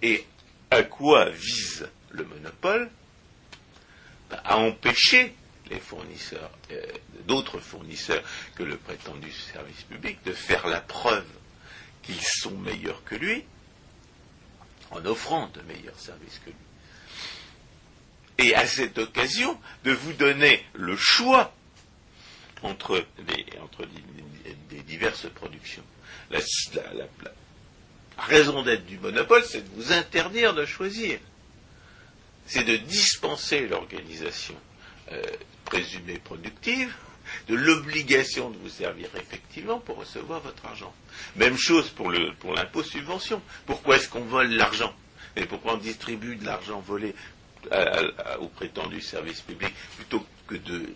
Et 0.00 0.24
à 0.70 0.84
quoi 0.84 1.28
vise 1.30 1.88
le 2.10 2.24
monopole? 2.24 2.88
Ben, 4.30 4.40
À 4.44 4.58
empêcher 4.58 5.34
les 5.70 5.80
fournisseurs, 5.80 6.52
euh, 6.70 6.86
d'autres 7.26 7.58
fournisseurs 7.58 8.22
que 8.54 8.62
le 8.62 8.76
prétendu 8.76 9.32
service 9.32 9.82
public, 9.82 10.22
de 10.24 10.32
faire 10.32 10.68
la 10.68 10.80
preuve 10.80 11.26
qu'ils 12.06 12.22
sont 12.22 12.56
meilleurs 12.58 13.02
que 13.04 13.14
lui, 13.14 13.44
en 14.90 15.04
offrant 15.06 15.48
de 15.48 15.60
meilleurs 15.62 15.98
services 15.98 16.40
que 16.44 16.50
lui. 16.50 16.56
Et 18.46 18.54
à 18.54 18.66
cette 18.66 18.98
occasion, 18.98 19.58
de 19.84 19.92
vous 19.92 20.12
donner 20.12 20.64
le 20.74 20.96
choix 20.96 21.54
entre 22.62 23.04
les, 23.28 23.46
entre 23.60 23.86
diverses 24.86 25.28
productions. 25.30 25.84
La, 26.30 26.40
raison 28.16 28.62
d'être 28.62 28.86
du 28.86 28.98
monopole, 28.98 29.44
c'est 29.44 29.62
de 29.62 29.68
vous 29.74 29.92
interdire 29.92 30.54
de 30.54 30.64
choisir. 30.64 31.18
C'est 32.46 32.64
de 32.64 32.76
dispenser 32.76 33.66
l'organisation 33.68 34.54
euh, 35.12 35.22
présumée 35.64 36.18
productive 36.18 36.94
de 37.48 37.54
l'obligation 37.54 38.50
de 38.50 38.58
vous 38.58 38.68
servir 38.68 39.08
effectivement 39.16 39.78
pour 39.78 39.96
recevoir 39.96 40.40
votre 40.40 40.64
argent. 40.66 40.94
Même 41.36 41.56
chose 41.56 41.90
pour 41.90 42.10
l'impôt 42.10 42.82
subvention. 42.82 43.40
Pourquoi 43.66 43.96
est-ce 43.96 44.08
qu'on 44.08 44.24
vole 44.24 44.50
l'argent? 44.50 44.94
Et 45.36 45.46
pourquoi 45.46 45.74
on 45.74 45.78
distribue 45.78 46.36
de 46.36 46.44
l'argent 46.44 46.80
volé 46.80 47.14
au 48.40 48.48
prétendu 48.48 49.00
service 49.00 49.40
public 49.40 49.72
plutôt 49.96 50.24
que 50.46 50.54
de, 50.56 50.86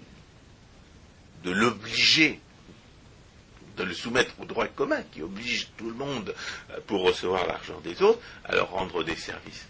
l'obliger 1.45 2.41
de 3.77 3.85
le 3.85 3.95
soumettre 3.95 4.35
au 4.41 4.45
droit 4.45 4.67
commun 4.67 5.03
qui 5.13 5.23
oblige 5.23 5.69
tout 5.77 5.89
le 5.89 5.95
monde 5.95 6.35
pour 6.87 7.03
recevoir 7.03 7.47
l'argent 7.47 7.81
des 7.81 8.03
autres 8.03 8.21
à 8.45 8.55
leur 8.55 8.71
rendre 8.71 9.03
des 9.03 9.17
services? 9.17 9.67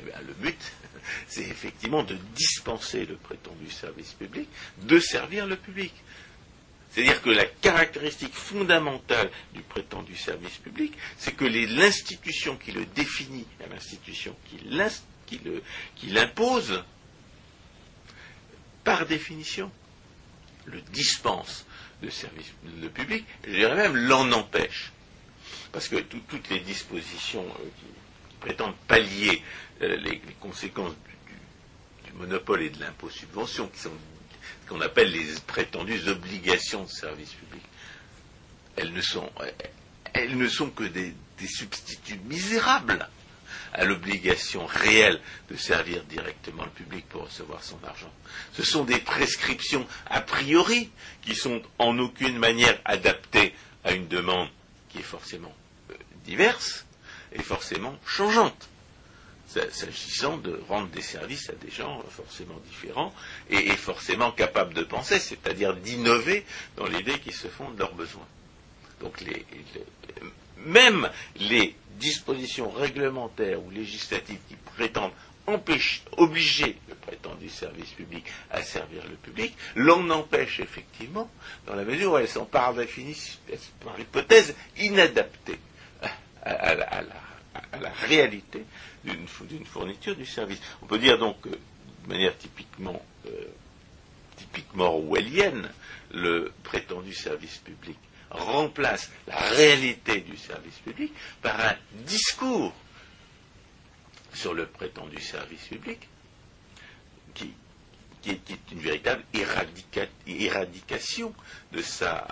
Eh 0.00 0.24
le 0.26 0.32
but, 0.34 0.72
c'est 1.28 1.42
effectivement 1.42 2.02
de 2.02 2.16
dispenser 2.34 3.06
le 3.06 3.16
prétendu 3.16 3.70
service 3.70 4.12
public 4.12 4.48
de 4.82 4.98
servir 4.98 5.46
le 5.46 5.56
public. 5.56 5.92
C'est-à-dire 6.90 7.22
que 7.22 7.30
la 7.30 7.44
caractéristique 7.44 8.34
fondamentale 8.34 9.30
du 9.54 9.60
prétendu 9.60 10.16
service 10.16 10.58
public, 10.58 10.92
c'est 11.18 11.32
que 11.32 11.44
l'institution 11.44 12.56
qui 12.56 12.72
le 12.72 12.84
définit, 12.84 13.46
l'institution 13.70 14.34
qui 14.46 16.08
l'impose, 16.08 16.82
par 18.82 19.06
définition, 19.06 19.70
le 20.64 20.80
dispense 20.80 21.64
de 22.02 22.10
service 22.10 22.52
le 22.80 22.88
public, 22.88 23.24
je 23.46 23.52
dirais 23.52 23.76
même 23.76 23.96
l'en 23.96 24.30
empêche. 24.32 24.92
Parce 25.72 25.88
que 25.88 25.96
toutes 25.96 26.48
les 26.50 26.60
dispositions 26.60 27.44
euh, 27.44 27.68
prétendent 28.40 28.76
pallier 28.88 29.42
euh, 29.82 29.96
les, 29.96 30.20
conséquences 30.40 30.94
du, 32.06 32.12
monopole 32.14 32.62
et 32.62 32.70
de 32.70 32.80
l'impôt 32.80 33.08
subvention, 33.08 33.68
qui 33.68 33.80
sont 33.80 33.92
ce 34.64 34.68
qu'on 34.68 34.80
appelle 34.80 35.10
les 35.10 35.26
prétendues 35.46 36.08
obligations 36.08 36.84
de 36.84 36.88
service 36.88 37.32
public, 37.32 37.62
elles 38.76 38.92
ne 38.92 39.00
sont, 39.00 39.30
sont 40.48 40.70
que 40.70 40.84
des, 40.84 41.14
substituts 41.46 42.20
misérables 42.26 43.08
à 43.72 43.84
l'obligation 43.84 44.66
réelle 44.66 45.20
de 45.50 45.56
servir 45.56 46.04
directement 46.04 46.64
le 46.64 46.70
public 46.70 47.08
pour 47.08 47.22
recevoir 47.22 47.64
son 47.64 47.78
argent. 47.86 48.12
Ce 48.52 48.62
sont 48.62 48.84
des 48.84 48.98
prescriptions 48.98 49.86
a 50.06 50.20
priori 50.20 50.90
qui 51.22 51.34
sont 51.34 51.62
en 51.78 51.98
aucune 51.98 52.36
manière 52.36 52.78
adaptées 52.84 53.54
à 53.84 53.92
une 53.92 54.08
demande 54.08 54.50
qui 54.90 54.98
est 54.98 55.02
forcément 55.02 55.54
euh, 55.90 55.94
diverse 56.24 56.84
et 57.32 57.42
forcément 57.42 57.96
changeante 58.06 58.68
s'agissant 59.72 60.36
de 60.38 60.60
rendre 60.68 60.88
des 60.88 61.02
services 61.02 61.50
à 61.50 61.54
des 61.54 61.70
gens 61.70 62.02
forcément 62.08 62.58
différents 62.68 63.12
et, 63.48 63.68
forcément 63.70 64.30
capables 64.30 64.74
de 64.74 64.82
penser, 64.84 65.18
c'est-à-dire 65.18 65.74
d'innover 65.74 66.44
dans 66.76 66.86
l'idée 66.86 67.18
qui 67.18 67.32
se 67.32 67.48
font 67.48 67.70
de 67.70 67.78
leurs 67.78 67.94
besoins. 67.94 68.26
Donc 69.00 69.24
même 70.58 71.10
les 71.36 71.74
dispositions 71.98 72.70
réglementaires 72.70 73.62
ou 73.64 73.70
législatives 73.70 74.38
qui 74.48 74.56
prétendent 74.76 75.12
obliger 76.16 76.76
le 76.88 76.94
prétendu 76.94 77.48
service 77.48 77.90
public 77.90 78.24
à 78.52 78.62
servir 78.62 79.02
le 79.08 79.16
public, 79.16 79.52
l'on 79.74 80.08
empêche 80.10 80.60
effectivement, 80.60 81.28
dans 81.66 81.74
la 81.74 81.82
mesure 81.82 82.12
où 82.12 82.18
elles 82.18 82.28
sont 82.28 82.44
par 82.44 82.72
définition, 82.74 83.34
par 83.84 83.98
hypothèse, 83.98 84.54
inadaptées 84.78 85.58
à 86.42 86.74
la 87.80 87.90
réalité 88.06 88.64
d'une 89.04 89.64
fourniture 89.66 90.16
du 90.16 90.26
service. 90.26 90.60
On 90.82 90.86
peut 90.86 90.98
dire 90.98 91.18
donc 91.18 91.36
de 91.48 91.58
manière 92.08 92.36
typiquement, 92.36 93.02
euh, 93.26 93.44
typiquement 94.36 94.94
orwellienne, 94.94 95.70
le 96.12 96.52
prétendu 96.62 97.12
service 97.14 97.58
public 97.58 97.98
remplace 98.30 99.10
la 99.26 99.36
réalité 99.36 100.20
du 100.20 100.36
service 100.36 100.78
public 100.78 101.12
par 101.42 101.58
un 101.60 101.74
discours 102.04 102.72
sur 104.32 104.54
le 104.54 104.66
prétendu 104.66 105.20
service 105.20 105.66
public 105.66 106.08
qui, 107.34 107.52
est, 108.26 108.70
une 108.70 108.78
véritable 108.78 109.24
éradication 110.26 111.34
de 111.72 111.82
sa, 111.82 112.28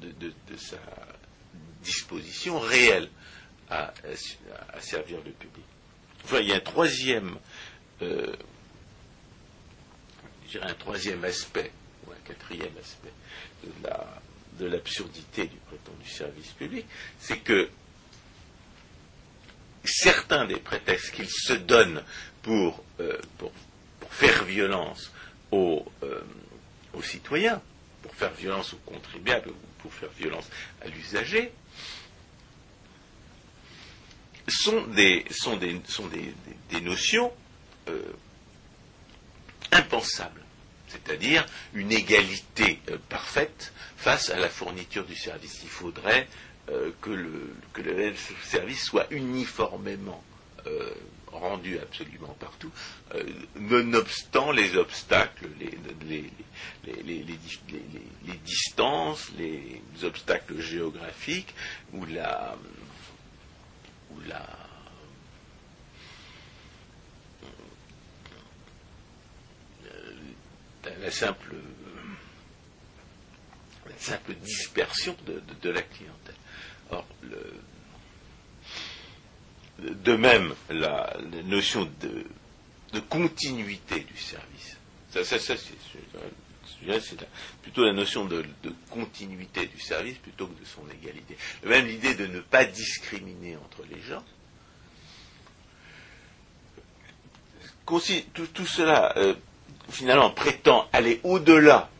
de 0.00 0.56
sa 0.56 0.78
disposition 1.82 2.58
réelle 2.58 3.08
à, 3.70 3.92
servir 4.80 5.18
le 5.24 5.32
public. 5.32 5.64
Enfin, 6.24 6.38
il 6.40 6.48
y 6.48 6.52
a 6.52 6.56
un 6.56 6.60
troisième, 6.60 7.38
euh, 8.02 8.34
aspect, 11.22 11.72
ou 12.06 12.12
un 12.12 12.28
quatrième 12.28 12.76
aspect 12.78 13.12
de 14.58 14.66
l'absurdité 14.66 15.46
du 15.46 15.56
prétendu 15.56 16.08
service 16.08 16.50
public, 16.52 16.86
c'est 17.18 17.38
que 17.38 17.70
certains 19.84 20.46
des 20.46 20.58
prétextes 20.58 21.12
qu'il 21.12 21.28
se 21.28 21.54
donne 21.54 22.02
pour, 22.42 22.84
euh, 23.00 23.18
pour, 23.38 23.52
faire 24.10 24.44
violence 24.44 25.10
aux, 25.50 25.86
euh, 26.02 26.20
aux, 26.92 27.02
citoyens, 27.02 27.62
pour 28.02 28.14
faire 28.14 28.32
violence 28.32 28.74
aux 28.74 28.90
contribuables 28.90 29.48
ou 29.48 29.54
pour 29.78 29.92
faire 29.92 30.10
violence 30.10 30.44
à 30.82 30.88
l'usager, 30.88 31.50
sont 34.48 34.86
des, 34.88 35.24
sont 35.30 35.56
des, 35.56 35.80
sont 35.86 36.06
des, 36.06 36.34
des, 36.70 36.80
notions 36.80 37.32
euh, 37.88 38.00
impensables, 39.70 40.42
c'est-à-dire 40.88 41.46
une 41.74 41.92
égalité 41.92 42.80
euh, 42.90 42.98
parfaite 43.08 43.72
face 43.96 44.30
à 44.30 44.38
la 44.38 44.48
fourniture 44.48 45.04
du 45.04 45.14
service. 45.14 45.60
Il 45.62 45.68
faudrait 45.68 46.28
euh, 46.70 46.90
que, 47.00 47.10
le, 47.10 47.54
que 47.72 47.82
le 47.82 48.14
service 48.44 48.84
soit 48.84 49.06
uniformément 49.10 50.22
rendu 51.32 51.76
absolument 51.80 52.36
partout, 52.38 52.70
nonobstant 53.56 54.52
les 54.52 54.76
obstacles, 54.76 55.48
les, 55.58 55.76
les, 56.06 56.30
les, 57.02 57.24
les, 57.24 58.36
distances, 58.44 59.32
les 59.38 59.82
obstacles 60.04 60.60
géographiques 60.60 61.52
ou 61.94 62.04
la, 62.04 62.56
la, 64.26 64.46
la, 71.00 71.10
simple, 71.10 71.54
simple 73.98 74.34
dispersion 74.34 75.16
de, 75.26 75.70
la 75.70 75.82
clientèle. 75.82 76.34
Or, 76.90 77.06
de 79.78 80.16
même, 80.16 80.54
la, 80.70 81.16
notion 81.44 81.90
de, 82.00 83.00
continuité 83.08 84.00
du 84.00 84.16
service. 84.16 84.76
Ça 85.10 85.24
c'est 85.24 85.56
plutôt 87.62 87.84
la 87.84 87.92
notion 87.92 88.24
de, 88.24 88.44
continuité 88.90 89.66
du 89.66 89.80
service 89.80 90.18
plutôt 90.18 90.46
que 90.46 90.60
de 90.60 90.64
son 90.64 90.82
égalité. 90.90 91.36
Même 91.64 91.86
l'idée 91.86 92.14
de 92.14 92.26
ne 92.26 92.40
pas 92.40 92.64
discriminer 92.64 93.56
entre 93.56 93.82
les 93.90 94.00
gens. 94.00 94.22
Tout, 97.86 98.66
cela, 98.66 99.12
euh, 99.18 99.34
finalement, 99.90 100.30
prétend 100.30 100.88
aller 100.92 101.20
au-delà 101.24 101.90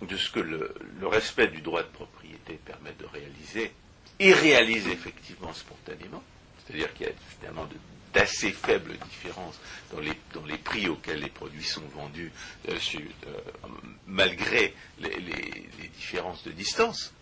de 0.00 0.16
ce 0.16 0.30
que 0.30 0.40
le, 0.40 0.74
respect 1.02 1.48
du 1.48 1.60
droit 1.60 1.82
de 1.82 1.88
propriété 1.88 2.58
permet 2.64 2.92
de 2.98 3.04
réaliser, 3.04 3.72
et 4.20 4.32
réalise 4.32 4.86
effectivement 4.88 5.52
spontanément. 5.52 6.22
C'est-à-dire 6.58 6.92
qu'il 6.94 7.06
y 7.06 7.10
a 7.10 7.12
finalement 7.38 7.66
de 7.66 7.76
d'assez 8.12 8.52
faibles 8.52 8.96
différences 9.10 9.58
dans 9.92 10.00
les, 10.00 10.12
dans 10.34 10.44
les, 10.44 10.58
prix 10.58 10.88
auxquels 10.88 11.20
les 11.20 11.30
produits 11.30 11.64
sont 11.64 11.86
vendus, 11.94 12.32
euh, 12.68 12.78
euh, 12.96 13.68
malgré 14.06 14.74
les, 15.00 15.68
différences 15.96 16.44
de 16.44 16.52
distance. 16.52 17.12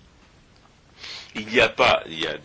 Il 1.35 1.47
n'y 1.47 1.61
a 1.61 1.69
pas, 1.69 2.03
il 2.07 2.21
y 2.21 2.27
a, 2.27 2.37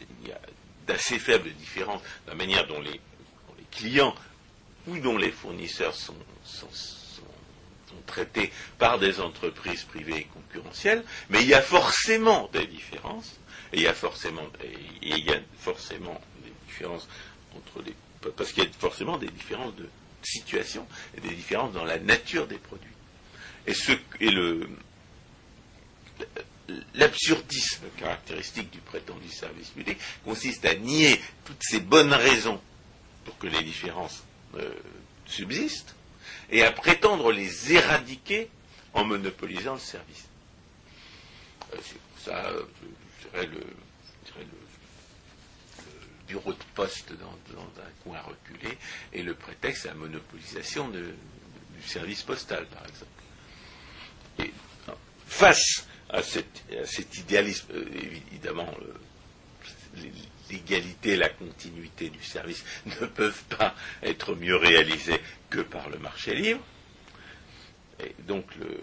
d'assez 0.88 1.20
faibles 1.20 1.52
différences 1.54 2.02
dans 2.26 2.34
la 2.34 2.38
manière 2.38 2.68
dont 2.68 2.82
les, 2.82 3.00
clients 3.72 4.14
ou 4.86 4.98
dont 4.98 5.18
les 5.18 5.32
fournisseurs 5.32 5.96
sont, 5.96 6.18
sont, 6.44 6.68
traités 8.06 8.52
par 8.78 9.00
des 9.00 9.22
entreprises 9.22 9.84
privées 9.84 10.18
et 10.18 10.24
concurrentielles, 10.26 11.06
mais 11.30 11.42
il 11.42 11.48
y 11.48 11.54
a 11.54 11.62
forcément 11.62 12.50
des 12.52 12.68
différences, 12.68 13.40
il 13.72 13.82
y 13.82 13.88
a 13.88 13.94
forcément, 13.94 14.46
et 14.62 14.74
il 15.02 15.24
y 15.24 15.32
a 15.32 15.40
forcément 15.58 16.20
des 16.44 16.52
différences 16.68 17.08
entre 17.56 17.82
les 17.86 17.96
parce 18.30 18.52
qu'il 18.52 18.64
y 18.64 18.68
a 18.68 18.70
forcément 18.72 19.18
des 19.18 19.30
différences 19.30 19.76
de 19.76 19.88
situation 20.24 20.88
et 21.18 21.22
des 21.22 21.34
différences 21.34 21.74
dans 21.74 21.84
la 21.84 22.00
nature 22.00 22.48
des 22.48 22.58
produits. 22.58 22.88
Et, 23.68 24.30
le, 24.30 24.70
l'absurdisme 26.96 27.86
caractéristique 27.98 28.70
du 28.72 28.80
prétendu 28.80 29.30
service 29.30 29.70
public 29.70 29.98
consiste 30.24 30.66
à 30.66 30.76
nier 30.76 31.20
toutes 31.46 31.62
ces 31.62 31.80
bonnes 31.80 32.14
raisons 32.14 32.62
pour 33.26 33.38
que 33.38 33.48
les 33.48 33.64
différences 33.64 34.24
euh, 34.56 34.72
subsistent 35.26 35.96
et 36.50 36.64
à 36.64 36.72
prétendre 36.72 37.32
les 37.32 37.74
éradiquer 37.74 38.50
en 38.94 39.06
monopolisant 39.06 39.74
le 39.74 39.80
service. 39.80 40.28
Euh, 41.74 41.78
ça, 42.24 42.50
euh, 42.50 42.64
je 43.34 43.42
le, 43.42 43.64
bureau 46.32 46.54
de 46.54 46.64
poste 46.76 47.12
dans, 47.20 47.62
un 47.62 48.04
coin 48.04 48.20
reculé, 48.22 48.78
et 49.14 49.22
le 49.22 49.34
prétexte 49.34 49.86
à 49.86 49.90
la 49.90 49.96
monopolisation 49.96 50.90
du 50.90 51.04
service 51.86 52.24
postal, 52.24 52.66
par 52.68 52.84
exemple. 52.88 54.52
Face 55.28 55.88
à, 56.10 56.22
cet 56.24 57.18
idéalisme, 57.18 57.68
euh, 57.74 57.86
évidemment, 57.94 58.74
euh, 58.82 60.04
l'égalité 60.50 61.12
et 61.12 61.18
la 61.18 61.30
continuité 61.30 62.10
du 62.10 62.24
service 62.24 62.64
ne 62.86 63.08
peuvent 63.08 63.44
pas 63.58 63.76
être 64.04 64.36
mieux 64.36 64.56
réalisées 64.56 65.22
que 65.50 65.62
par 65.62 65.90
le 65.90 66.00
marché 66.00 66.36
libre. 66.36 66.62
Et 68.00 68.16
donc 68.24 68.46
le, 68.56 68.80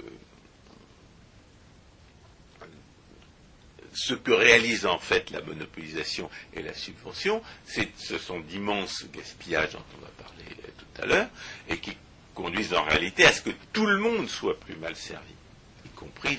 ce 3.99 4.15
que 4.15 4.31
réalise 4.31 4.87
en 4.87 4.99
fait 4.99 5.31
la 5.31 5.43
monopolisation 5.43 6.31
et 6.55 6.63
la 6.63 6.73
subvention, 6.73 7.43
ce 7.67 8.19
sont 8.19 8.39
d'immenses 8.41 9.07
gaspillages 9.13 9.73
dont 9.73 9.85
on 9.99 10.03
va 10.03 10.11
parler 10.25 10.45
euh, 10.65 10.71
tout 10.79 11.03
à 11.03 11.07
l'heure, 11.07 11.29
et 11.69 11.79
qui 11.79 11.97
conduisent 12.33 12.75
en 12.75 12.85
réalité 12.85 13.25
à 13.25 13.33
ce 13.33 13.43
que 13.43 13.51
tout 13.73 13.87
le 13.87 13.99
monde 13.99 14.29
soit 14.29 14.59
plus 14.61 14.77
mal 14.77 14.95
servi, 14.95 15.35
y 15.85 15.89
compris 15.91 16.39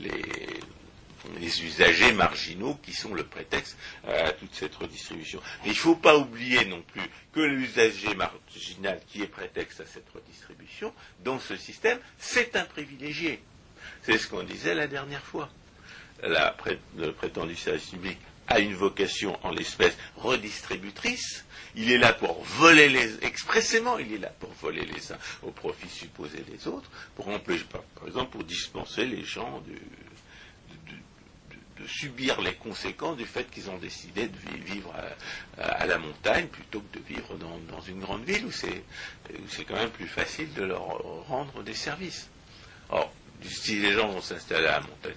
les, 0.00 1.64
usagers 1.64 2.12
marginaux 2.12 2.78
qui 2.82 2.92
sont 2.92 3.12
le 3.12 3.24
prétexte 3.24 3.76
à 4.06 4.30
toute 4.32 4.54
cette 4.54 4.76
redistribution. 4.76 5.40
Mais 5.62 5.70
il 5.70 5.74
ne 5.74 5.78
faut 5.78 5.96
pas 5.96 6.16
oublier 6.16 6.64
non 6.64 6.82
plus 6.82 7.02
que 7.32 7.40
l'usager 7.40 8.14
marginal 8.14 9.00
qui 9.08 9.22
est 9.22 9.26
prétexte 9.26 9.80
à 9.80 9.86
cette 9.86 10.08
redistribution, 10.14 10.94
dans 11.24 11.40
ce 11.40 11.56
système, 11.56 11.98
c'est 12.18 12.54
un 12.54 12.64
privilégié. 12.64 13.42
C'est 14.02 14.16
ce 14.16 14.28
qu'on 14.28 14.44
disait 14.44 14.74
la 14.74 14.86
dernière 14.86 15.24
fois 15.24 15.50
le 16.22 17.10
prétendu 17.12 17.56
service 17.56 17.90
public 17.90 18.18
a 18.48 18.60
une 18.60 18.74
vocation 18.74 19.38
en 19.42 19.50
l'espèce 19.50 19.96
redistributrice. 20.16 21.44
Il 21.74 21.92
est 21.92 21.98
là 21.98 22.12
pour 22.12 22.42
voler 22.42 22.88
les 22.88 23.22
expressément, 23.24 23.98
il 23.98 24.12
est 24.12 24.18
là 24.18 24.32
pour 24.40 24.50
voler 24.54 24.84
les 24.86 25.12
uns 25.12 25.18
au 25.42 25.50
profit 25.50 25.88
supposé 25.88 26.38
des 26.40 26.66
autres, 26.66 26.90
pour 27.14 27.28
empêcher, 27.28 27.64
par 27.64 27.82
exemple, 28.06 28.30
pour 28.30 28.44
dispenser 28.44 29.04
les 29.04 29.22
gens 29.22 29.62
de, 29.66 29.74
subir 31.86 32.40
les 32.42 32.54
conséquences 32.54 33.16
du 33.16 33.24
fait 33.24 33.48
qu'ils 33.50 33.70
ont 33.70 33.78
décidé 33.78 34.26
de 34.26 34.36
vivre 34.66 34.92
à, 35.56 35.86
la 35.86 35.96
montagne 35.96 36.48
plutôt 36.48 36.80
que 36.80 36.98
de 36.98 37.04
vivre 37.04 37.36
dans, 37.36 37.80
une 37.80 38.00
grande 38.00 38.24
ville 38.24 38.44
où 38.44 38.50
c'est 38.50 39.64
quand 39.64 39.76
même 39.76 39.90
plus 39.90 40.08
facile 40.08 40.52
de 40.54 40.64
leur 40.64 40.82
rendre 41.28 41.62
des 41.62 41.74
services. 41.74 42.28
Or, 42.90 43.12
si 43.42 43.78
les 43.78 43.92
gens 43.92 44.08
vont 44.08 44.20
s'installer 44.20 44.66
à 44.66 44.72
la 44.72 44.80
montagne, 44.80 45.14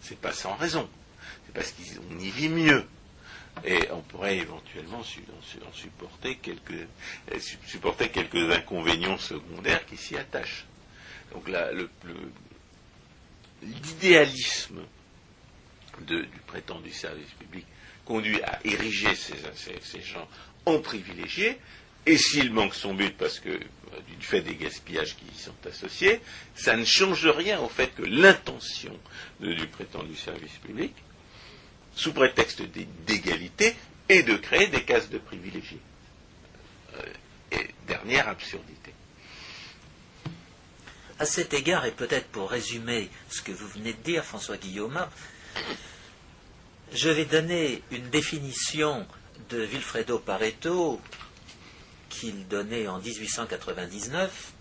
c'est 0.00 0.18
pas 0.18 0.32
sans 0.32 0.54
raison. 0.56 0.88
C'est 1.46 1.54
parce 1.54 1.72
qu'on 1.72 2.18
y 2.18 2.30
vit 2.30 2.48
mieux. 2.48 2.86
Et 3.64 3.90
on 3.90 4.00
pourrait 4.00 4.38
éventuellement 4.38 5.00
en 5.00 5.72
supporter 5.72 6.36
quelques, 6.36 6.86
supporter 7.66 8.08
quelques 8.08 8.50
inconvénients 8.50 9.18
secondaires 9.18 9.84
qui 9.86 9.96
s'y 9.96 10.16
attachent. 10.16 10.66
Donc 11.32 11.48
là, 11.48 11.70
l'idéalisme 13.62 14.80
du 16.00 16.40
prétendu 16.46 16.90
service 16.92 17.30
public 17.38 17.66
conduit 18.04 18.42
à 18.42 18.60
ériger 18.64 19.14
ces 19.14 20.02
gens 20.02 20.26
en 20.64 20.78
privilégiés, 20.80 21.58
et 22.06 22.16
s'il 22.16 22.52
manque 22.52 22.74
son 22.74 22.94
but 22.94 23.16
parce 23.16 23.40
que 23.40 23.60
du 24.18 24.26
fait 24.26 24.40
des 24.40 24.54
gaspillages 24.54 25.16
qui 25.16 25.24
y 25.34 25.38
sont 25.38 25.54
associés, 25.66 26.20
ça 26.54 26.76
ne 26.76 26.84
change 26.84 27.26
rien 27.26 27.60
au 27.60 27.68
fait 27.68 27.94
que 27.94 28.02
l'intention 28.02 28.96
du 29.40 29.66
prétendu 29.66 30.16
service 30.16 30.56
public, 30.64 30.94
sous 31.94 32.12
prétexte 32.12 32.62
d'égalité, 33.06 33.74
est 34.08 34.22
de 34.22 34.36
créer 34.36 34.66
des 34.68 34.82
cases 34.82 35.10
de 35.10 35.18
privilégiés. 35.18 35.80
Euh, 36.96 37.02
et 37.52 37.70
dernière 37.86 38.28
absurdité. 38.28 38.92
À 41.18 41.26
cet 41.26 41.52
égard, 41.52 41.84
et 41.84 41.92
peut-être 41.92 42.28
pour 42.28 42.50
résumer 42.50 43.10
ce 43.28 43.42
que 43.42 43.52
vous 43.52 43.68
venez 43.68 43.92
de 43.92 44.02
dire, 44.02 44.24
François 44.24 44.56
Guillaume, 44.56 45.06
je 46.92 47.10
vais 47.10 47.24
donner 47.24 47.82
une 47.90 48.08
définition 48.08 49.06
de 49.50 49.62
Vilfredo 49.62 50.18
Pareto 50.18 51.00
qu'il 52.10 52.46
donnait 52.48 52.86
en 52.88 52.98
1899 52.98 54.52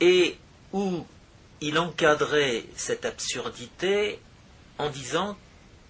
et 0.00 0.36
où 0.72 1.06
il 1.62 1.78
encadrait 1.78 2.64
cette 2.76 3.06
absurdité 3.06 4.18
en 4.78 4.90
disant 4.90 5.38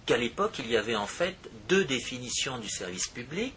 qu'à 0.05 0.17
l'époque, 0.17 0.59
il 0.59 0.69
y 0.69 0.77
avait 0.77 0.95
en 0.95 1.07
fait 1.07 1.35
deux 1.67 1.83
définitions 1.83 2.59
du 2.59 2.69
service 2.69 3.07
public. 3.07 3.55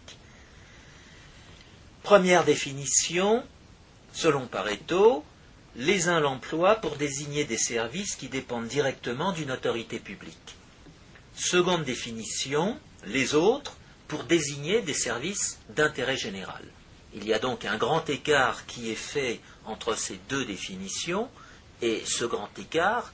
Première 2.02 2.44
définition, 2.44 3.44
selon 4.12 4.46
Pareto, 4.46 5.24
les 5.76 6.08
uns 6.08 6.20
l'emploient 6.20 6.76
pour 6.76 6.96
désigner 6.96 7.44
des 7.44 7.58
services 7.58 8.16
qui 8.16 8.28
dépendent 8.28 8.68
directement 8.68 9.32
d'une 9.32 9.50
autorité 9.50 9.98
publique. 9.98 10.56
Seconde 11.36 11.84
définition, 11.84 12.78
les 13.04 13.34
autres 13.34 13.76
pour 14.08 14.24
désigner 14.24 14.80
des 14.82 14.94
services 14.94 15.58
d'intérêt 15.68 16.16
général. 16.16 16.64
Il 17.16 17.26
y 17.26 17.32
a 17.32 17.38
donc 17.38 17.64
un 17.64 17.78
grand 17.78 18.08
écart 18.10 18.66
qui 18.66 18.90
est 18.90 18.94
fait 18.94 19.40
entre 19.64 19.96
ces 19.96 20.18
deux 20.28 20.44
définitions, 20.44 21.28
et 21.80 22.02
ce 22.04 22.26
grand 22.26 22.50
écart 22.58 23.12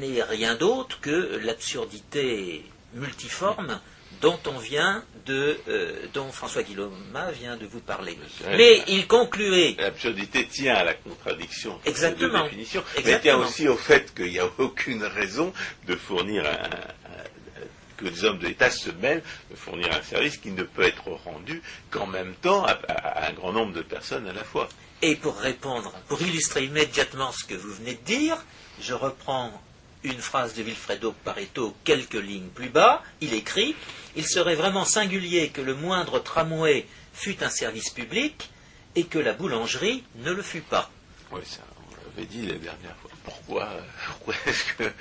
n'est 0.00 0.22
rien 0.22 0.56
d'autre 0.56 1.00
que 1.00 1.38
l'absurdité 1.42 2.64
multiforme 2.94 3.80
dont 4.20 4.38
on 4.46 4.58
vient 4.58 5.04
de, 5.26 5.58
euh, 5.68 6.06
dont 6.14 6.30
François 6.32 6.62
Guillaume 6.62 6.94
vient 7.32 7.56
de 7.56 7.66
vous 7.66 7.80
parler. 7.80 8.18
Mais 8.46 8.82
il 8.88 9.06
concluait. 9.06 9.76
L'absurdité 9.78 10.46
tient 10.46 10.74
à 10.74 10.84
la 10.84 10.94
contradiction 10.94 11.78
Exactement. 11.84 12.38
de 12.40 12.44
définition, 12.44 12.82
mais 13.04 13.20
tient 13.20 13.38
aussi 13.38 13.68
au 13.68 13.76
fait 13.76 14.14
qu'il 14.14 14.30
n'y 14.30 14.38
a 14.38 14.48
aucune 14.58 15.04
raison 15.04 15.52
de 15.86 15.96
fournir 15.96 16.44
un, 16.46 17.05
que 17.96 18.04
les 18.04 18.24
hommes 18.24 18.38
de 18.38 18.46
l'État 18.46 18.70
se 18.70 18.90
mêlent 18.90 19.22
de 19.50 19.56
fournir 19.56 19.92
un 19.92 20.02
service 20.02 20.36
qui 20.36 20.50
ne 20.50 20.62
peut 20.62 20.82
être 20.82 21.08
rendu 21.24 21.62
qu'en 21.90 22.06
même 22.06 22.34
temps 22.34 22.64
à, 22.64 23.26
un 23.28 23.32
grand 23.32 23.52
nombre 23.52 23.72
de 23.72 23.82
personnes 23.82 24.26
à 24.26 24.32
la 24.32 24.44
fois. 24.44 24.68
Et 25.02 25.16
pour 25.16 25.36
répondre, 25.36 25.92
pour 26.08 26.20
illustrer 26.22 26.64
immédiatement 26.64 27.32
ce 27.32 27.44
que 27.44 27.54
vous 27.54 27.72
venez 27.74 27.94
de 27.94 28.04
dire, 28.04 28.36
je 28.80 28.94
reprends 28.94 29.52
une 30.04 30.18
phrase 30.18 30.54
de 30.54 30.62
Vilfredo 30.62 31.12
Pareto 31.24 31.74
quelques 31.84 32.14
lignes 32.14 32.48
plus 32.48 32.68
bas. 32.68 33.02
Il 33.20 33.34
écrit 33.34 33.74
Il 34.14 34.26
serait 34.26 34.54
vraiment 34.54 34.84
singulier 34.84 35.50
que 35.50 35.60
le 35.60 35.74
moindre 35.74 36.18
tramway 36.18 36.86
fût 37.12 37.42
un 37.42 37.50
service 37.50 37.90
public 37.90 38.50
et 38.94 39.04
que 39.04 39.18
la 39.18 39.32
boulangerie 39.32 40.04
ne 40.16 40.32
le 40.32 40.42
fût 40.42 40.60
pas. 40.62 40.90
Oui, 41.32 41.40
ça, 41.44 41.60
on 41.88 42.16
l'avait 42.16 42.26
dit 42.26 42.46
la 42.46 42.54
dernière 42.54 42.96
fois. 42.96 43.10
Pourquoi, 43.24 43.68
pourquoi 44.06 44.34
est-ce 44.46 44.64
que, 44.74 44.92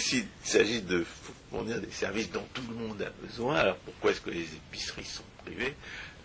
s'il 0.00 0.26
s'agit 0.42 0.82
de 0.82 1.04
fournir 1.54 1.80
des 1.80 1.90
services 1.90 2.30
dont 2.30 2.46
tout 2.52 2.64
le 2.68 2.74
monde 2.74 3.00
a 3.02 3.10
besoin. 3.24 3.56
Alors 3.56 3.76
pourquoi 3.76 4.10
est-ce 4.10 4.20
que 4.20 4.30
les 4.30 4.42
épiceries 4.54 5.04
sont 5.04 5.22
privées 5.44 5.74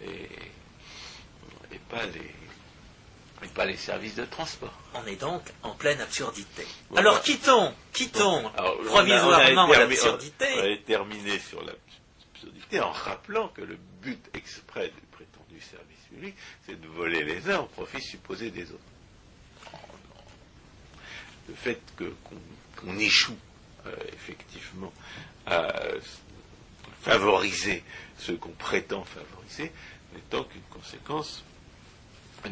et, 0.04 0.28
pas 1.90 2.06
les 2.06 3.48
pas 3.54 3.66
les 3.66 3.78
services 3.78 4.16
de 4.16 4.26
transport? 4.26 4.74
On 4.94 5.06
est 5.06 5.16
donc 5.16 5.42
en 5.64 5.72
pleine 5.72 6.02
absurdité. 6.02 6.66
Alors 6.96 7.22
quittons, 7.22 7.74
quittons 7.94 8.50
provisoirement 8.86 9.68
l'absurdité. 9.68 10.46
On 10.58 10.70
va 10.70 10.78
terminer 10.78 11.40
sur 11.40 11.64
l'absurdité 11.64 12.80
en 12.80 12.92
rappelant 12.92 13.48
que 13.50 13.62
le 13.62 13.78
but 14.02 14.24
exprès 14.34 14.88
du 14.90 15.02
prétendu 15.12 15.62
service 15.62 16.00
public, 16.10 16.36
c'est 16.66 16.80
de 16.80 16.88
voler 16.88 17.24
les 17.24 17.50
uns 17.50 17.60
au 17.60 17.66
profit 17.66 18.02
supposé 18.02 18.52
des 18.52 18.64
autres. 18.72 18.80
Le 21.48 21.56
fait 21.56 21.82
qu'on 22.76 22.98
échoue 23.00 23.38
effectivement 24.14 24.94
à 25.46 25.74
favoriser 27.02 27.84
ce 28.18 28.34
qu'on 28.34 28.52
prétend 28.52 29.04
favoriser, 29.04 29.72
n'étant 30.14 30.44
qu'une 30.44 30.62
conséquence 30.70 31.44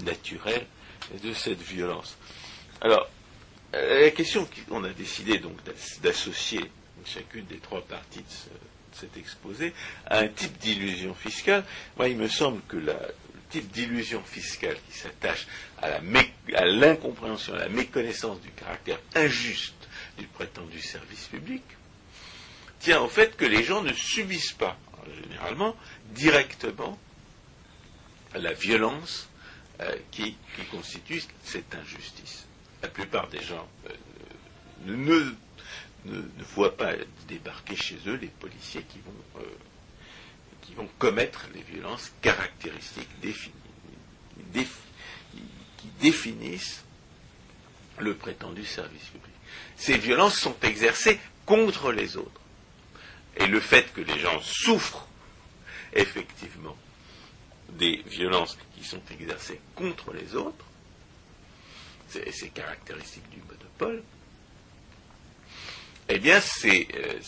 naturelle 0.04 0.66
de 1.24 1.34
cette 1.34 1.62
violence. 1.62 2.18
Alors, 2.82 3.10
euh, 3.74 4.02
la 4.06 4.12
question 4.12 4.48
qu'on 4.68 4.84
a 4.84 4.90
décidé 4.90 5.40
donc 5.40 5.58
d'associer 6.02 6.62
chacune 7.08 7.46
des 7.46 7.58
trois 7.58 7.82
parties 7.82 8.20
de, 8.20 8.26
cet 8.94 9.16
exposé 9.18 9.74
à 10.08 10.20
un 10.20 10.28
type 10.28 10.58
d'illusion 10.58 11.14
fiscale, 11.14 11.64
moi 11.98 12.08
il 12.08 12.18
me 12.18 12.28
semble 12.28 12.62
que 12.68 12.78
le 12.78 12.94
type 13.50 13.72
d'illusion 13.72 14.24
fiscale 14.24 14.76
qui 14.90 14.98
s'attache 14.98 15.48
à 15.82 16.00
l'incompréhension, 16.66 17.54
à 17.54 17.60
la 17.60 17.70
méconnaissance 17.70 18.42
du 18.42 18.50
caractère 18.50 19.00
injuste 19.16 19.77
du 20.18 20.26
prétendu 20.28 20.82
service 20.82 21.28
public, 21.28 21.64
tient 22.80 23.02
au 23.02 23.08
fait 23.08 23.36
que 23.36 23.46
les 23.46 23.64
gens 23.64 23.82
ne 23.82 23.94
subissent 23.94 24.54
pas, 24.54 24.78
généralement, 25.24 25.76
directement 26.12 26.98
la 28.36 28.54
violence 28.54 29.30
euh, 29.82 29.96
qui, 30.12 30.36
constitue 30.72 31.22
cette 31.44 31.74
injustice. 31.76 32.46
La 32.82 32.90
plupart 32.90 33.28
des 33.28 33.42
gens 33.42 33.68
euh, 33.88 33.94
ne, 34.86 35.34
voient 36.56 36.76
pas 36.76 36.94
débarquer 37.28 37.76
chez 37.76 37.98
eux 38.08 38.16
les 38.16 38.28
policiers 38.28 38.84
qui 38.84 39.00
vont, 39.00 39.42
euh, 39.42 39.46
qui 40.62 40.74
vont 40.74 40.90
commettre 40.98 41.48
les 41.54 41.62
violences 41.62 42.12
caractéristiques 42.22 43.10
qui 45.78 45.88
définissent 46.00 46.84
le 48.00 48.16
prétendu 48.16 48.66
service 48.66 49.06
public. 49.06 49.37
Ces 49.78 49.98
violences 49.98 50.40
sont 50.40 50.56
exercées 50.64 51.20
contre 51.46 51.92
les 51.92 52.18
autres. 52.18 52.42
Et 53.38 53.46
le 53.46 53.60
fait 53.60 53.94
que 53.94 54.02
les 54.02 54.20
gens 54.20 54.42
souffrent 54.42 55.08
effectivement 55.94 56.76
des 57.70 58.04
violences 58.08 58.58
qui 58.76 58.84
sont 58.84 59.02
exercées 59.12 59.60
contre 59.76 60.14
les 60.14 60.36
autres, 60.36 60.66
c'est 62.10 62.50
caractéristique 62.50 63.30
du 63.30 63.40
monopole, 63.42 64.04
eh 66.10 66.20
bien 66.20 66.40
c'est 66.40 66.88
euh, 66.96 67.20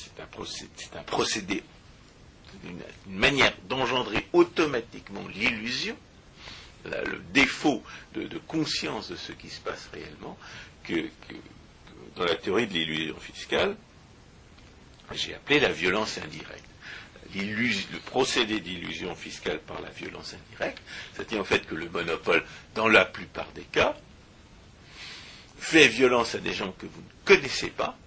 un, 0.93 1.03
procédé, 1.03 1.63
une, 2.63 2.81
manière 3.17 3.53
d'engendrer 3.67 4.25
automatiquement 4.33 5.27
l'illusion, 5.27 5.97
le 6.85 7.19
défaut 7.33 7.83
de, 8.13 8.38
conscience 8.47 9.09
de 9.09 9.17
ce 9.17 9.33
qui 9.33 9.49
se 9.49 9.59
passe 9.59 9.89
réellement, 9.93 10.38
que 10.83 11.09
dans 12.19 12.25
la 12.25 12.36
théorie 12.36 12.67
de 12.67 12.73
l'illusion 12.73 13.17
fiscale, 13.17 13.77
j'ai 15.13 15.34
appelé 15.34 15.62
la 15.62 15.71
violence 15.71 16.17
indirecte. 16.17 16.65
Le 17.34 17.99
procédé 17.99 18.60
d'illusion 18.60 19.15
fiscale 19.15 19.60
par 19.60 19.79
la 19.82 19.89
violence 19.89 20.34
indirecte, 20.34 20.82
c'est-à-dire 21.13 21.39
en 21.39 21.45
fait 21.45 21.65
que 21.65 21.75
le 21.75 21.88
monopole, 21.89 22.43
dans 22.75 22.89
la 22.89 23.05
plupart 23.05 23.49
des 23.53 23.63
cas, 23.63 23.95
fait 25.58 25.88
violence 25.88 26.36
à 26.36 26.39
des 26.39 26.53
gens 26.53 26.73
que 26.73 26.88
vous 26.88 27.01
ne 27.01 27.25
connaissez 27.25 27.69
pas, 27.69 27.97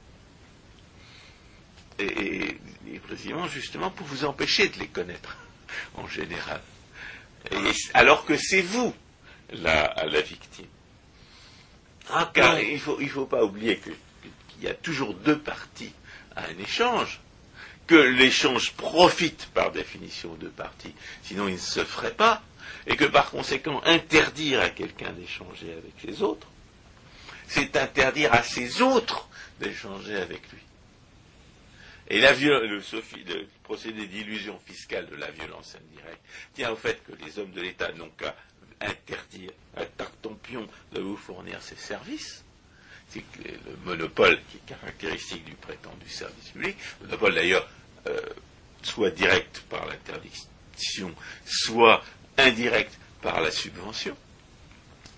et, 1.98 2.58
précisément 3.06 3.48
justement 3.48 3.90
pour 3.90 4.06
vous 4.06 4.24
empêcher 4.26 4.68
de 4.68 4.78
les 4.78 4.88
connaître 4.88 5.38
en 5.94 6.06
général. 6.06 6.60
alors 7.94 8.26
que 8.26 8.36
c'est 8.36 8.62
vous 8.62 8.94
la, 9.54 9.94
la 10.06 10.20
victime. 10.20 10.66
Ah, 12.10 12.30
Car 12.32 12.58
il 12.60 12.74
ne 12.74 12.78
faut, 12.78 12.98
il 13.00 13.08
faut 13.08 13.26
pas 13.26 13.44
oublier 13.44 13.78
qu'il 13.78 13.94
y 14.62 14.68
a 14.68 14.74
toujours 14.74 15.14
deux 15.14 15.38
parties 15.38 15.92
à 16.36 16.44
un 16.46 16.58
échange, 16.58 17.20
que 17.86 17.94
l'échange 17.94 18.72
profite 18.72 19.46
par 19.54 19.72
définition 19.72 20.32
aux 20.32 20.36
deux 20.36 20.50
parties, 20.50 20.94
sinon 21.22 21.48
il 21.48 21.54
ne 21.54 21.58
se 21.58 21.84
ferait 21.84 22.14
pas, 22.14 22.42
et 22.86 22.96
que 22.96 23.04
par 23.04 23.30
conséquent 23.30 23.82
interdire 23.84 24.60
à 24.60 24.70
quelqu'un 24.70 25.12
d'échanger 25.12 25.72
avec 25.72 26.02
les 26.04 26.22
autres, 26.22 26.48
c'est 27.46 27.76
interdire 27.76 28.32
à 28.32 28.42
ces 28.42 28.82
autres 28.82 29.28
d'échanger 29.60 30.16
avec 30.16 30.40
lui. 30.50 30.60
Et 32.08 32.20
la, 32.20 32.32
le, 32.34 32.66
le, 32.66 33.46
procédé 33.62 34.06
d'illusion 34.06 34.58
fiscale 34.66 35.06
de 35.06 35.16
la 35.16 35.30
violence 35.30 35.76
indirecte 35.76 36.22
tient 36.54 36.70
au 36.70 36.76
fait 36.76 37.02
que 37.04 37.12
les 37.24 37.38
hommes 37.38 37.52
de 37.52 37.60
l'État 37.60 37.92
n'ont 37.92 38.10
qu'à 38.10 38.34
interdire 38.84 39.50
à 39.76 39.84
Tartampion 39.84 40.66
de 40.92 41.00
vous 41.00 41.16
fournir 41.16 41.62
ses 41.62 41.76
services. 41.76 42.44
C'est 43.08 43.24
le 43.44 43.76
monopole 43.84 44.38
qui 44.50 44.56
est 44.56 44.66
caractéristique 44.66 45.44
du 45.44 45.54
prétendu 45.54 46.08
service 46.08 46.48
public, 46.50 46.76
monopole 47.02 47.34
d'ailleurs 47.34 47.68
euh, 48.06 48.20
soit 48.82 49.10
direct 49.10 49.62
par 49.68 49.86
l'interdiction, 49.86 51.14
soit 51.44 52.02
indirect 52.38 52.98
par 53.20 53.40
la 53.40 53.50
subvention. 53.50 54.16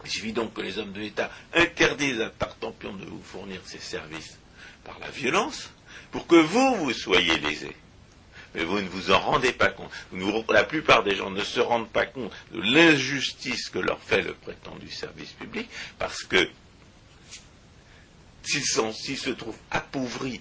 Il 0.05 0.11
suffit 0.11 0.33
donc 0.33 0.53
que 0.53 0.61
les 0.61 0.79
hommes 0.79 0.93
de 0.93 1.01
l'État 1.01 1.31
interdisent 1.55 2.21
à 2.21 2.31
Tartampion 2.31 2.93
de 2.95 3.07
vous 3.07 3.23
fournir 3.23 3.61
ses 3.65 3.79
services 3.79 4.39
par 4.85 4.99
la 4.99 5.09
violence, 5.09 5.71
pour 6.11 6.27
que 6.27 6.37
vous, 6.37 6.77
vous 6.77 6.93
soyez 6.93 7.39
lésés. 7.39 7.75
Mais 8.55 8.65
vous 8.65 8.81
ne 8.81 8.89
vous 8.89 9.11
en 9.11 9.19
rendez 9.19 9.53
pas 9.53 9.69
compte. 9.69 9.91
la 10.49 10.65
plupart 10.65 11.03
des 11.03 11.17
gens 11.17 11.31
ne 11.31 11.43
se 11.43 11.61
rendent 11.61 11.91
pas 11.91 12.07
compte 12.07 12.33
de 12.53 12.61
l'injustice 12.61 13.69
que 13.69 13.79
leur 13.79 14.01
fait 14.01 14.23
le 14.23 14.35
prétendu 14.35 14.91
service 14.91 15.33
public, 15.33 15.69
parce 15.99 16.23
que 16.23 16.49
s'ils 18.45 19.19
se 19.19 19.31
trouvent 19.31 19.59
appauvris 19.71 20.41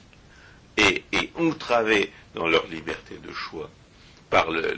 et, 0.77 1.03
entravés 1.35 2.11
dans 2.35 2.47
leur 2.47 2.67
liberté 2.67 3.17
de 3.17 3.31
choix 3.31 3.69
par, 4.29 4.51
les, 4.51 4.75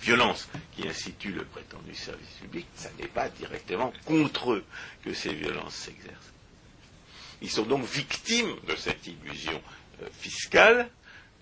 violences 0.00 0.48
qui 0.76 0.86
instituent 0.86 1.32
le 1.32 1.44
prétendu 1.44 1.94
service 1.94 2.28
public, 2.40 2.66
ça 2.74 2.90
n'est 2.98 3.08
pas 3.08 3.28
directement 3.30 3.92
contre 4.04 4.52
eux 4.52 4.64
que 5.02 5.14
ces 5.14 5.32
violences 5.32 5.74
s'exercent. 5.74 6.32
Ils 7.40 7.50
sont 7.50 7.64
donc 7.64 7.84
victimes 7.84 8.54
de 8.68 8.76
cette 8.76 9.06
illusion 9.06 9.60
euh, 10.02 10.06
fiscale 10.18 10.88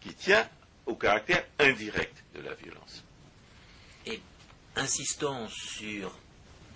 qui 0.01 0.15
tient 0.15 0.49
au 0.87 0.95
caractère 0.95 1.45
indirect 1.59 2.25
de 2.35 2.43
la 2.43 2.55
violence. 2.55 3.05
Et 4.07 4.21
insistons 4.77 5.49
sur 5.49 6.13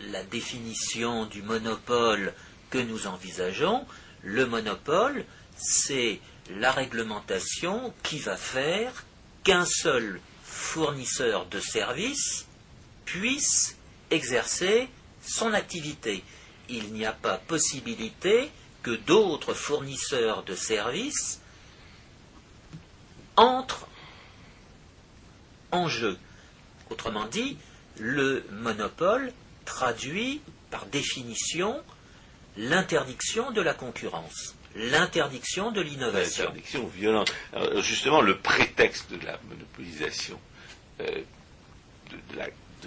la 0.01 0.23
définition 0.25 1.27
du 1.27 1.43
monopole 1.43 2.33
que 2.71 2.79
nous 2.79 3.07
envisageons. 3.07 3.87
Le 4.23 4.47
monopole, 4.47 5.25
c'est 5.57 6.21
la 6.51 6.73
réglementation 6.73 7.93
qui 8.03 8.19
va 8.19 8.37
faire 8.37 9.05
qu'un 9.45 9.65
seul 9.65 10.21
fournisseur 10.45 11.47
de 11.47 11.61
services 11.61 12.47
puisse 13.05 13.77
exercer 14.11 14.89
son 15.23 15.53
activité. 15.53 16.25
Il 16.69 16.93
n'y 16.93 17.05
a 17.05 17.13
pas 17.13 17.39
possibilité 17.39 18.51
que 18.83 18.91
d'autres 18.91 19.55
fournisseurs 19.55 20.43
de 20.45 20.55
services 20.55 21.41
entrent 23.37 23.89
en 25.73 25.89
jeu. 25.89 26.19
Autrement 26.91 27.27
dit, 27.27 27.57
le 27.99 28.45
monopole 28.51 29.33
traduit 29.65 30.41
par 30.71 30.87
définition 30.87 31.83
l'interdiction 32.57 33.51
de 33.51 33.61
la 33.61 33.75
concurrence, 33.75 34.57
l'interdiction 34.75 35.71
de 35.71 35.81
l'innovation. 35.81 36.45
L'interdiction 36.45 36.87
violente. 36.89 37.33
justement, 37.81 38.21
le 38.21 38.39
prétexte 38.39 39.11
de 39.11 39.25
la 39.25 39.39
monopolisation 39.49 40.39
euh, 41.01 41.23
de, 42.11 42.39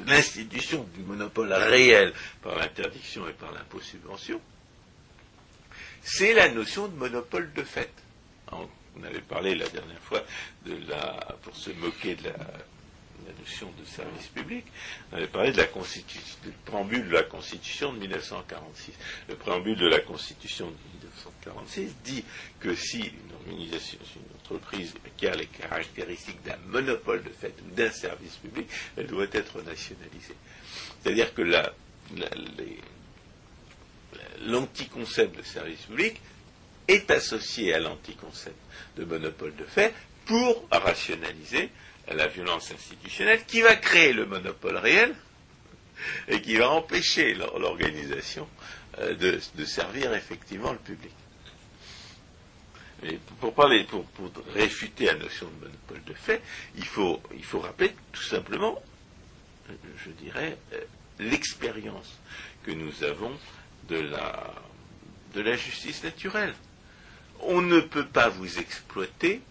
l'institution 0.06 0.88
du 0.96 1.02
monopole 1.04 1.54
réel 1.54 2.14
par 2.42 2.56
l'interdiction 2.56 3.28
et 3.28 3.34
par 3.34 3.52
l'impôt 3.52 3.80
subvention, 3.80 4.42
c'est 6.02 6.34
la 6.34 6.50
notion 6.50 6.88
de 6.88 6.96
monopole 6.96 7.52
de 7.54 7.64
fait. 7.64 7.92
On 8.52 9.04
avait 9.04 9.22
parlé 9.22 9.56
la 9.56 9.68
dernière 9.70 10.00
fois 10.02 10.24
de 10.66 10.76
la, 10.90 11.36
pour 11.44 11.56
se 11.56 11.70
moquer 11.72 12.16
de 12.16 12.26
la, 12.26 12.36
notion 13.40 13.72
de 13.80 13.86
service 13.86 14.28
public, 14.28 14.66
on 15.12 15.18
avait 15.18 15.28
parlé 15.28 15.52
la 15.54 15.66
du 15.66 16.52
préambule 16.66 17.08
de 17.08 17.14
la 17.14 17.24
Constitution 17.24 17.94
de 17.94 18.00
1946. 18.00 18.94
Le 19.30 19.36
préambule 19.36 19.78
de 19.78 19.88
la 19.88 20.00
Constitution 20.00 20.68
de 20.68 20.72
1946 21.00 21.96
dit 22.04 22.24
que 22.60 22.76
si 22.76 23.00
une 23.00 23.34
organisation, 23.40 23.98
une 24.16 24.36
entreprise 24.40 24.94
qui 25.18 25.28
a 25.28 25.36
les 25.36 25.48
caractéristiques 25.48 26.42
d'un 26.44 26.58
monopole 26.68 27.24
de 27.24 27.30
fait 27.30 27.54
ou 27.66 27.76
d'un 27.76 27.92
service 27.92 28.36
public, 28.38 28.68
elle 28.98 29.08
doit 29.08 29.28
être 29.32 29.62
nationalisée. 29.62 30.36
C'est-à-dire 31.02 31.34
que 31.34 31.42
l'anticoncept 34.46 35.38
de 35.38 35.44
service 35.44 35.82
public 35.82 36.20
est 36.88 37.10
associé 37.12 37.74
à 37.74 37.80
l'anticoncept 37.80 38.56
de 38.98 39.06
monopole 39.06 39.56
de 39.56 39.66
fait 39.66 39.94
pour 40.26 40.68
rationaliser 40.72 41.70
la 42.14 42.28
violence 42.28 42.72
institutionnelle 42.72 43.46
qui 43.46 43.62
va 43.62 43.76
créer 43.76 44.14
le 44.14 44.26
monopole 44.26 44.78
réel 44.78 45.16
et 46.28 46.42
qui 46.42 46.56
va 46.56 46.70
empêcher 46.70 47.34
l'organisation 47.34 48.48
euh, 49.00 49.16
de, 49.16 49.66
servir 49.66 50.14
effectivement 50.14 50.72
le 50.72 50.80
public. 50.80 51.12
Pour 53.40 53.54
parler, 53.54 53.84
pour, 53.86 54.06
réfuter 54.54 55.06
la 55.06 55.16
notion 55.16 55.48
de 55.48 55.66
monopole 55.66 56.04
de 56.06 56.14
fait, 56.14 56.42
il 56.76 56.86
faut, 56.86 57.22
rappeler 57.54 57.96
tout 58.12 58.22
simplement, 58.22 58.82
je 60.06 60.12
dirais, 60.12 60.58
euh, 60.74 60.82
l'expérience 61.20 62.18
que 62.64 62.72
nous 62.72 63.04
avons 63.04 63.32
de 63.90 64.00
la 65.42 65.56
justice 65.56 66.04
naturelle 66.04 66.54
on 67.44 67.62
ne 67.62 67.80
peut 67.80 68.06
pas 68.06 68.30
vous 68.30 68.60
exploiter 68.60 69.42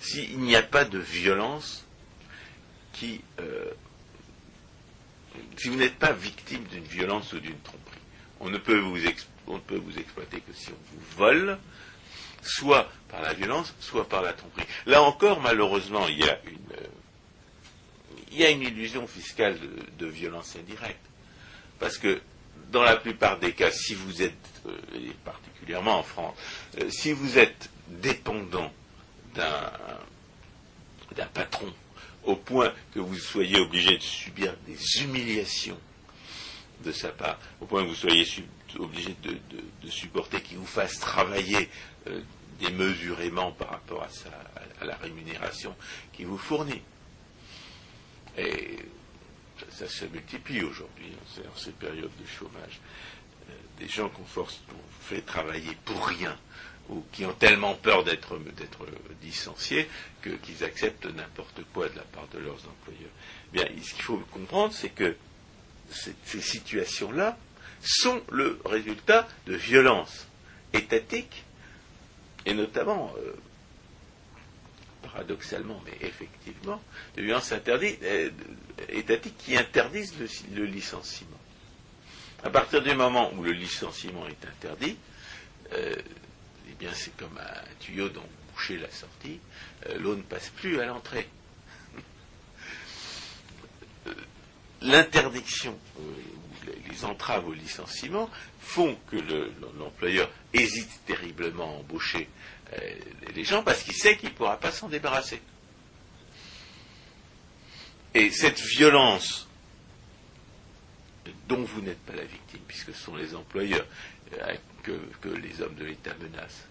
s'il 0.00 0.38
n'y 0.38 0.56
a 0.56 0.62
pas 0.62 0.84
de 0.84 0.98
violence 0.98 1.84
qui... 2.92 3.20
Euh, 3.40 3.70
si 5.56 5.68
vous 5.68 5.76
n'êtes 5.76 5.98
pas 5.98 6.12
victime 6.12 6.64
d'une 6.64 6.84
violence 6.84 7.32
ou 7.32 7.40
d'une 7.40 7.58
tromperie. 7.60 7.98
On 8.40 8.48
ne, 8.48 8.58
peut 8.58 8.78
vous 8.78 9.04
exploiter 9.06 10.40
que 10.40 10.52
si 10.52 10.70
on 10.70 10.94
vous 10.94 11.16
vole, 11.16 11.58
soit 12.42 12.88
par 13.08 13.22
la 13.22 13.32
violence, 13.34 13.74
soit 13.80 14.08
par 14.08 14.22
la 14.22 14.32
tromperie. 14.32 14.66
Là 14.86 15.02
encore, 15.02 15.40
malheureusement, 15.40 16.06
il 16.08 16.18
y 16.18 16.28
a 16.28 16.38
une, 16.44 16.58
il 18.30 18.38
y 18.38 18.44
a 18.44 18.50
une 18.50 18.62
illusion 18.62 19.06
fiscale 19.06 19.58
de 19.98 20.06
violence 20.06 20.56
indirecte. 20.56 21.04
Parce 21.78 21.98
que 21.98 22.20
dans 22.70 22.82
la 22.82 22.96
plupart 22.96 23.38
des 23.38 23.52
cas, 23.52 23.70
si 23.70 23.94
vous 23.94 24.22
êtes, 24.22 24.34
euh, 24.66 24.76
et 24.94 25.12
particulièrement 25.24 25.98
en 25.98 26.02
France, 26.02 26.36
euh, 26.80 26.90
si 26.90 27.12
vous 27.12 27.38
êtes 27.38 27.70
dépendant 27.88 28.72
d'un 29.34 31.26
patron 31.34 31.72
au 32.24 32.36
point 32.36 32.72
que 32.92 33.00
vous 33.00 33.18
soyez 33.18 33.58
obligé 33.58 33.96
de 33.96 34.02
subir 34.02 34.54
des 34.66 35.02
humiliations 35.02 35.78
de 36.84 36.92
sa 36.92 37.08
part, 37.08 37.38
au 37.60 37.66
point 37.66 37.82
que 37.82 37.88
vous 37.88 37.94
soyez 37.94 38.26
obligé 38.78 39.16
de, 39.22 39.38
supporter 39.90 40.42
qu'il 40.42 40.58
vous 40.58 40.66
fasse 40.66 41.00
travailler 41.00 41.70
euh, 42.06 42.20
démesurément 42.60 43.52
par 43.52 43.70
rapport 43.70 44.02
à, 44.02 44.08
à 44.82 44.84
la 44.84 44.96
rémunération 44.96 45.74
qu'il 46.12 46.26
vous 46.26 46.38
fournit. 46.38 46.82
Et 48.36 48.78
ça 49.70 49.88
se 49.88 50.04
multiplie 50.06 50.62
aujourd'hui, 50.62 51.12
en 51.38 51.56
ces 51.56 51.72
périodes 51.72 52.10
de 52.20 52.26
chômage. 52.26 52.80
Euh, 53.48 53.52
des 53.78 53.88
gens 53.88 54.08
qu'on 54.08 54.24
force, 54.24 54.60
fait 55.00 55.22
travailler 55.22 55.76
pour 55.84 56.06
rien, 56.06 56.36
ou 56.88 57.04
qui 57.12 57.24
ont 57.24 57.32
tellement 57.32 57.74
peur 57.74 58.04
d'être 58.04 58.36
licenciés 59.22 59.88
qu'ils 60.22 60.64
acceptent 60.64 61.06
n'importe 61.06 61.60
quoi 61.72 61.88
de 61.88 61.96
la 61.96 62.02
part 62.02 62.26
de 62.28 62.38
leurs 62.38 62.58
employeurs. 62.66 63.10
Bien, 63.52 63.64
ce 63.82 63.94
qu'il 63.94 64.02
faut 64.02 64.18
comprendre, 64.30 64.72
c'est 64.72 64.90
que 64.90 65.16
ces 65.90 66.40
situations-là 66.40 67.38
sont 67.80 68.22
le 68.30 68.60
résultat 68.64 69.28
de 69.46 69.54
violences 69.54 70.26
étatiques, 70.72 71.44
et 72.46 72.54
notamment 72.54 73.14
euh, 73.18 73.32
paradoxalement, 75.02 75.80
mais 75.84 76.06
effectivement, 76.06 76.82
de 77.16 77.22
violences 77.22 77.52
interdites, 77.52 78.02
euh, 78.02 78.30
étatiques 78.88 79.36
qui 79.38 79.56
interdisent 79.56 80.14
le, 80.18 80.66
bien 86.78 86.90
c'est 86.92 87.16
comme 87.16 87.38
un 87.38 87.76
tuyau 87.80 88.08
dont 88.08 88.20
vous 88.20 88.52
bouchez 88.52 88.78
la 88.78 88.90
sortie, 88.90 89.40
euh, 89.86 89.98
l'eau 89.98 90.16
ne 90.16 90.22
passe 90.22 90.50
plus 90.50 90.80
à 90.80 90.86
l'entrée. 90.86 91.28
Euh, 94.06 94.14
l'interdiction, 94.82 95.78
les 96.88 97.04
entraves 97.04 97.46
au 97.48 97.52
licenciement 97.52 98.30
font 98.60 98.96
que 99.10 99.16
l'employeur 99.78 100.30
hésite 100.52 101.04
terriblement 101.06 101.64
à 101.64 101.78
embaucher 101.78 102.28
les 103.34 103.44
gens 103.44 103.62
parce 103.62 103.82
qu'il 103.82 103.94
sait 103.94 104.16
qu'il 104.16 104.28
ne 104.28 104.34
pourra 104.34 104.60
pas 104.60 104.70
s'en 104.70 104.88
débarrasser. 104.88 105.40
Et 108.14 108.30
cette 108.30 108.60
violence 108.60 109.48
dont 111.48 111.62
vous 111.62 111.80
n'êtes 111.80 112.00
pas 112.00 112.14
la 112.14 112.24
victime, 112.24 112.60
puisque 112.66 112.94
ce 112.94 113.04
sont 113.04 113.16
les 113.16 113.34
employeurs 113.34 113.86
euh, 114.34 114.54
que, 114.82 115.28
les 115.28 115.60
hommes 115.62 115.74
de 115.74 115.84
l'État 115.84 116.14
menacent, 116.20 116.64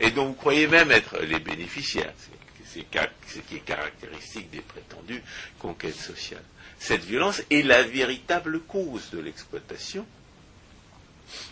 et 0.00 0.10
dont 0.10 0.26
vous 0.26 0.34
croyez 0.34 0.66
même 0.66 0.90
être 0.90 1.18
les 1.20 1.38
bénéficiaires, 1.38 2.12
ce 2.66 3.38
qui 3.38 3.56
est 3.56 3.60
caractéristique 3.60 4.50
des 4.50 4.60
prétendues 4.60 5.22
conquêtes 5.58 5.96
sociales. 5.96 6.42
Cette 6.78 7.04
violence 7.04 7.42
est 7.50 7.62
la 7.62 7.82
véritable 7.82 8.60
cause 8.60 9.10
de 9.10 9.20
l'exploitation 9.20 10.06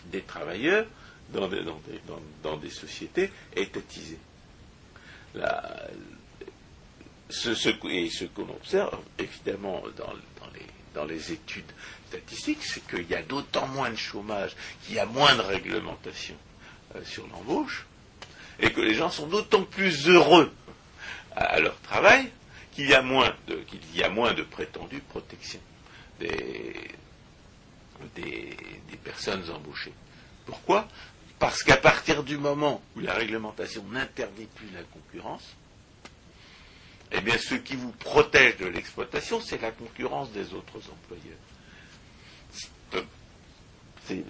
des 0.05 0.21
travailleurs 0.21 0.85
dans 1.31 1.47
des, 2.57 2.69
sociétés 2.69 3.31
étatisées. 3.55 4.19
ce, 7.29 7.87
et 7.89 8.09
ce 8.09 8.25
qu'on 8.25 8.49
observe, 8.49 8.99
évidemment, 9.17 9.83
dans 10.93 11.05
les 11.05 11.31
études 11.31 11.71
statistique, 12.13 12.59
c'est 12.61 12.85
qu'il 12.87 13.09
y 13.09 13.15
a 13.15 13.23
d'autant 13.23 13.67
moins 13.67 13.89
de 13.89 13.95
chômage, 13.95 14.55
qu'il 14.83 14.95
y 14.95 14.99
a 14.99 15.05
moins 15.05 15.35
de 15.35 15.41
réglementation 15.41 16.35
euh, 16.95 17.03
sur 17.03 17.27
l'embauche, 17.27 17.85
et 18.59 18.71
que 18.71 18.81
les 18.81 18.93
gens 18.93 19.09
sont 19.09 19.27
d'autant 19.27 19.63
plus 19.63 20.07
heureux 20.07 20.51
à, 21.35 21.59
leur 21.59 21.79
travail 21.81 22.31
qu'il 22.71 22.87
y 22.87 22.93
a 22.93 23.01
moins 23.01 23.33
de, 23.47 23.55
qu'il 23.55 23.79
y 23.95 24.03
a 24.03 24.09
moins 24.09 24.33
de 24.33 24.43
prétendue 24.43 24.99
protection 24.99 25.59
des, 26.19 26.73
des, 28.15 28.57
personnes 29.03 29.43
embauchées. 29.49 29.93
Pourquoi? 30.45 30.87
Parce 31.39 31.63
qu'à 31.63 31.77
partir 31.77 32.23
du 32.23 32.37
moment 32.37 32.81
où 32.95 33.01
la 33.01 33.13
réglementation 33.13 33.83
n'interdit 33.91 34.47
plus 34.55 34.69
la 34.73 34.83
concurrence, 34.83 35.55
eh 37.11 37.21
bien, 37.21 37.37
ce 37.37 37.55
qui 37.55 37.75
vous 37.75 37.91
protège 37.91 38.57
de 38.57 38.65
l'exploitation, 38.65 39.41
c'est 39.41 39.61
la 39.61 39.71
concurrence 39.71 40.31
des 40.31 40.53
autres 40.53 40.77
employeurs 40.77 41.37
c'est 44.07 44.23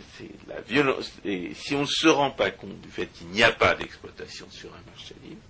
la 0.48 0.62
violence. 0.62 1.12
Si 1.56 1.76
on 1.76 1.82
ne 1.82 1.86
se 1.86 2.08
rend 2.08 2.32
pas 2.32 2.52
compte 2.52 2.80
du 2.82 2.90
fait 2.90 3.08
qu'il 3.08 3.28
n'y 3.28 3.44
a 3.44 3.52
pas 3.52 3.76
d'exploitation 3.76 4.48
sur 4.50 4.70
un 4.74 4.92
marché 4.92 5.16
libre, 5.24 5.42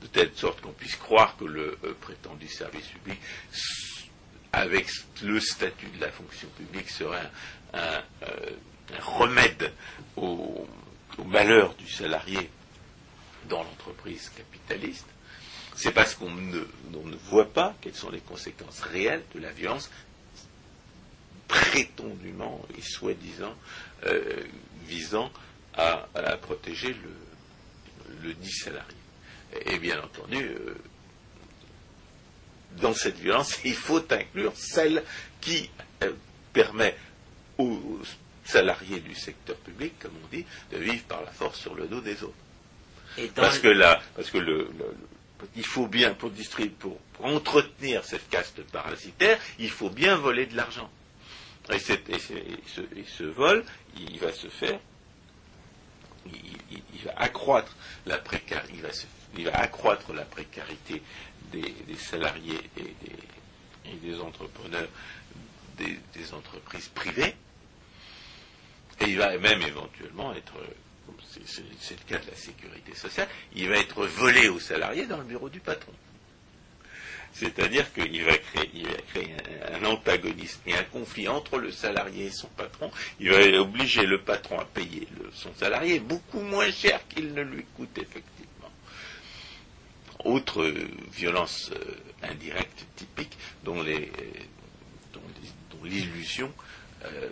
de 0.00 0.06
telle 0.06 0.32
sorte 0.34 0.60
qu'on 0.60 0.72
puisse 0.72 0.96
croire 0.96 1.36
que 1.36 1.44
le 1.44 1.78
euh, 1.84 1.94
prétendu 2.00 2.48
service 2.48 2.86
public, 2.86 3.18
avec 4.52 4.86
le 5.22 5.40
statut 5.40 5.88
de 5.88 6.00
la 6.00 6.10
fonction 6.10 6.48
publique, 6.56 6.90
serait 6.90 7.30
un, 7.74 8.02
euh, 8.22 8.50
remède 9.00 9.72
au, 10.16 10.66
malheur 11.24 11.74
du 11.74 11.88
salarié 11.90 12.50
dans 13.48 13.62
l'entreprise 13.62 14.30
capitaliste, 14.36 15.06
c'est 15.74 15.92
parce 15.92 16.14
qu'on 16.14 16.30
ne, 16.30 16.62
voit 17.30 17.50
pas 17.52 17.74
quelles 17.80 17.94
sont 17.94 18.10
les 18.10 18.20
conséquences 18.20 18.80
réelles 18.80 19.24
de 19.34 19.40
la 19.40 19.50
violence 19.50 19.90
prétendument 21.48 22.64
et 22.76 22.82
soi-disant 22.82 23.54
euh, 24.04 24.44
visant 24.86 25.30
à, 25.74 26.06
protéger 26.40 26.94
le, 28.22 28.32
dit 28.34 28.52
salarié. 28.52 28.96
Et, 29.66 29.78
bien 29.78 30.02
entendu, 30.02 30.42
euh, 30.42 30.74
dans 32.80 32.94
cette 32.94 33.18
violence, 33.18 33.58
il 33.64 33.74
faut 33.74 34.04
inclure 34.10 34.52
celle 34.56 35.04
qui 35.40 35.70
euh, 36.02 36.12
permet 36.52 36.96
aux 37.58 38.00
salariés 38.44 39.00
du 39.00 39.14
secteur 39.14 39.56
public, 39.56 39.98
comme 39.98 40.12
on 40.24 40.28
dit, 40.34 40.44
de 40.72 40.78
vivre 40.78 41.04
par 41.04 41.22
la 41.22 41.30
force 41.30 41.60
sur 41.60 41.74
le 41.74 41.86
dos 41.86 42.00
des 42.00 42.22
autres. 42.22 42.34
parce 43.34 43.58
que 43.58 43.68
là, 43.68 44.00
parce 44.14 44.30
que 44.30 44.38
le, 44.38 44.68
il 45.56 45.64
faut 45.66 45.86
bien, 45.86 46.14
pour, 46.14 46.30
distribuer, 46.30 46.74
pour 46.78 46.98
entretenir 47.22 48.04
cette 48.04 48.28
caste 48.28 48.62
parasitaire, 48.62 49.38
il 49.58 49.70
faut 49.70 49.90
bien 49.90 50.16
voler 50.16 50.46
de 50.46 50.56
l'argent. 50.56 50.90
Et, 51.72 51.78
ce, 51.78 53.24
vol, 53.24 53.64
il 53.96 54.18
va 54.18 54.32
se 54.32 54.46
faire, 54.48 54.78
il, 56.26 57.02
va 57.04 57.12
accroître 57.16 57.74
la 58.06 58.18
précarité, 58.18 59.32
des, 61.52 61.96
salariés 61.96 62.60
et 62.76 63.94
des, 63.96 64.20
entrepreneurs 64.20 64.88
des, 65.76 66.34
entreprises 66.34 66.88
privées, 66.88 67.34
et 69.00 69.04
il 69.04 69.18
va 69.18 69.36
même 69.38 69.62
éventuellement 69.62 70.34
être, 70.34 70.54
c'est 71.44 71.98
le 71.98 72.04
cas 72.06 72.18
de 72.18 72.30
la 72.30 72.36
sécurité 72.36 72.94
sociale, 72.94 73.28
il 73.54 73.68
va 73.68 73.76
être 73.76 74.06
volé 74.06 74.48
aux 74.48 74.60
salariés 74.60 75.06
dans 75.06 75.18
le 75.18 75.24
bureau 75.24 75.48
du 75.48 75.60
patron. 75.60 75.92
C'est-à-dire 77.38 77.92
qu'il 77.92 78.24
va 78.24 78.38
créer, 78.38 78.86
un, 79.74 79.84
antagonisme 79.84 80.60
et 80.66 80.74
un 80.74 80.84
conflit 80.84 81.28
entre 81.28 81.58
le 81.58 81.70
salarié 81.70 82.26
et 82.26 82.30
son 82.30 82.48
patron. 82.48 82.90
Il 83.20 83.30
va 83.30 83.60
obliger 83.60 84.06
le 84.06 84.22
patron 84.22 84.58
à 84.58 84.64
payer 84.64 85.06
son 85.34 85.52
salarié 85.54 86.00
beaucoup 86.00 86.40
moins 86.40 86.70
cher 86.70 87.06
qu'il 87.08 87.34
ne 87.34 87.42
lui 87.42 87.66
coûte 87.76 87.98
effectivement. 87.98 88.70
Autre 90.24 90.62
euh, 90.62 90.88
violence 91.12 91.70
euh, 91.74 91.96
indirecte 92.22 92.86
typique 92.96 93.36
dont 93.64 93.84
l'illusion 95.84 96.50
euh, 97.04 97.28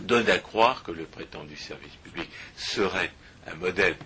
donne 0.00 0.28
à 0.28 0.38
croire 0.38 0.82
que 0.82 0.92
le 0.92 1.04
prétendu 1.04 1.56
service 1.56 1.96
public 2.04 2.28
serait 2.56 3.10
un 3.46 3.54
modèle 3.54 3.96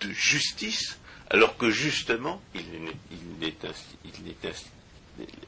de 0.00 0.10
justice 0.10 0.98
alors 1.32 1.56
que 1.56 1.70
justement, 1.70 2.40
il 2.54 2.62
n'est 3.40 3.54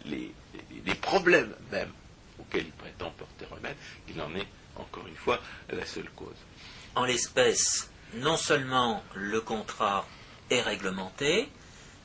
les, 0.07 0.33
les, 0.85 0.95
problèmes 0.95 1.55
même 1.71 1.93
auxquels 2.39 2.65
il 2.67 2.73
prétend 2.73 3.11
porter 3.11 3.45
remède, 3.51 3.77
il 4.09 4.21
en 4.21 4.35
est, 4.35 4.49
encore 4.77 5.07
une 5.07 5.17
fois, 5.17 5.41
la 5.71 5.85
seule 5.85 6.09
cause. 6.17 6.35
En 6.95 7.05
l'espèce, 7.05 7.91
non 8.15 8.39
seulement 8.39 9.05
le 9.15 9.43
contrat 9.43 10.07
est 10.51 10.63
réglementé, 10.63 11.49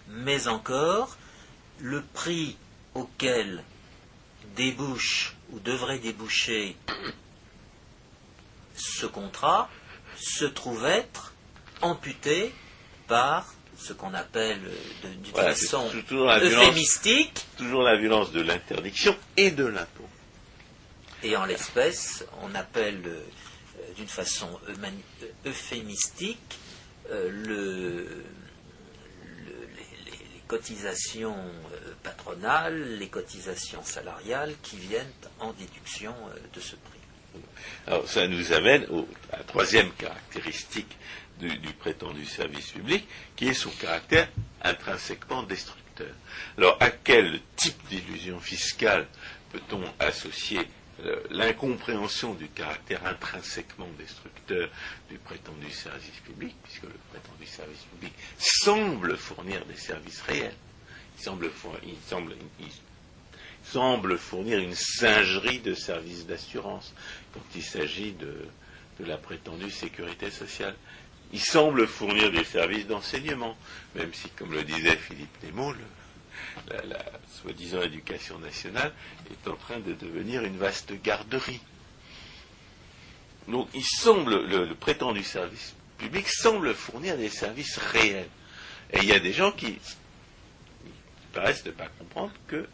mais 0.09 0.49
encore 0.49 1.17
le 1.79 2.01
prix 2.01 2.57
auquel 2.95 3.63
débouche 4.57 5.35
ou 5.51 5.59
devrait 5.59 5.99
déboucher 5.99 6.75
ce 8.75 9.05
contrat 9.05 9.69
se 10.17 10.45
trouve 10.45 10.85
être 10.85 11.33
amputé 11.81 12.53
par 13.07 13.53
ce 13.79 13.93
qu'on 13.93 14.13
appelle 14.13 14.59
euh, 14.65 15.13
d'une 15.15 15.33
façon 15.33 15.89
euphémistique. 16.11 17.45
toujours 17.57 17.83
la 17.83 17.97
violence 17.97 18.31
de 18.31 18.41
l'interdiction 18.41 19.15
et 19.37 19.51
de 19.51 19.65
l'impôt. 19.65 20.07
Et 21.23 21.35
en 21.35 21.45
l'espèce, 21.45 22.25
on 22.41 22.53
appelle 22.55 23.01
euh, 23.05 23.21
d'une 23.95 24.07
façon 24.07 24.59
euphémistique 25.45 26.59
euh, 27.11 27.29
le, 27.31 28.23
les, 29.45 30.41
cotisations 30.47 31.35
patronales, 32.03 32.97
les 32.97 33.07
cotisations 33.07 33.83
salariales 33.83 34.53
qui 34.63 34.77
viennent 34.77 35.11
en 35.39 35.53
déduction 35.53 36.13
de 36.53 36.59
ce 36.59 36.75
prix. 36.75 37.43
Alors 37.85 38.07
ça 38.09 38.27
nous 38.27 38.51
amène 38.53 38.85
à 39.31 39.37
la 39.37 39.43
troisième 39.43 39.91
caractéristique 39.91 40.97
du, 41.39 41.73
prétendu 41.73 42.25
service 42.25 42.71
public, 42.71 43.07
qui 43.35 43.47
est 43.47 43.53
son 43.53 43.69
caractère 43.71 44.29
intrinsèquement 44.61 45.43
destructeur. 45.43 46.13
Alors, 46.57 46.77
à 46.79 46.89
quel 46.89 47.39
type 47.55 47.87
d'illusion 47.89 48.39
fiscale 48.39 49.07
peut-on 49.51 49.83
associer 49.99 50.59
euh, 51.05 51.23
l'incompréhension 51.29 52.33
du 52.33 52.47
caractère 52.49 53.05
intrinsèquement 53.05 53.87
destructeur 53.97 54.69
du 55.09 55.17
prétendu 55.17 55.71
service 55.71 56.19
public, 56.25 56.55
puisque 56.63 56.83
le 56.83 56.95
prétendu 57.09 57.45
service 57.45 57.83
public 57.93 58.13
semble 58.37 59.17
fournir 59.17 59.65
des 59.65 59.77
services 59.77 60.21
réels. 60.21 60.55
Il 61.17 61.23
semble, 63.61 64.17
fournir 64.17 64.59
une 64.59 64.73
singerie 64.73 65.59
de 65.59 65.73
services 65.73 66.25
d'assurance 66.25 66.93
quand 67.33 67.43
il 67.55 67.63
s'agit 67.63 68.13
de 68.13 68.47
la 69.05 69.17
prétendue 69.17 69.69
sécurité 69.69 70.31
sociale 70.31 70.75
il 71.31 71.39
semble 71.39 71.87
fournir 71.87 72.31
des 72.31 72.43
services 72.43 72.87
d'enseignement, 72.87 73.55
même 73.95 74.13
si, 74.13 74.29
comme 74.29 74.51
le 74.51 74.63
disait 74.63 74.97
Philippe 74.97 75.43
Nemo, 75.43 75.73
la, 76.67 77.03
soi-disant 77.41 77.81
éducation 77.81 78.39
nationale 78.39 78.91
est 79.31 79.47
en 79.47 79.55
train 79.55 79.79
de 79.79 79.93
devenir 79.93 80.43
une 80.43 80.57
vaste 80.57 80.93
garderie. 81.01 81.61
Donc 83.47 83.69
il 83.73 83.85
semble, 83.85 84.45
le, 84.45 84.73
prétendu 84.75 85.23
service 85.23 85.75
public 85.97 86.27
semble 86.27 86.73
fournir 86.73 87.17
des 87.17 87.29
services 87.29 87.77
réels. 87.77 88.29
Et 88.93 88.99
il 88.99 89.05
y 89.05 89.13
a 89.13 89.19
des 89.19 89.33
gens 89.33 89.51
qui, 89.51 89.77
paraissent 91.33 91.65
ne 91.65 91.71
pas 91.71 91.87
comprendre 91.99 92.33
que, 92.47 92.55
euh, 92.55 92.67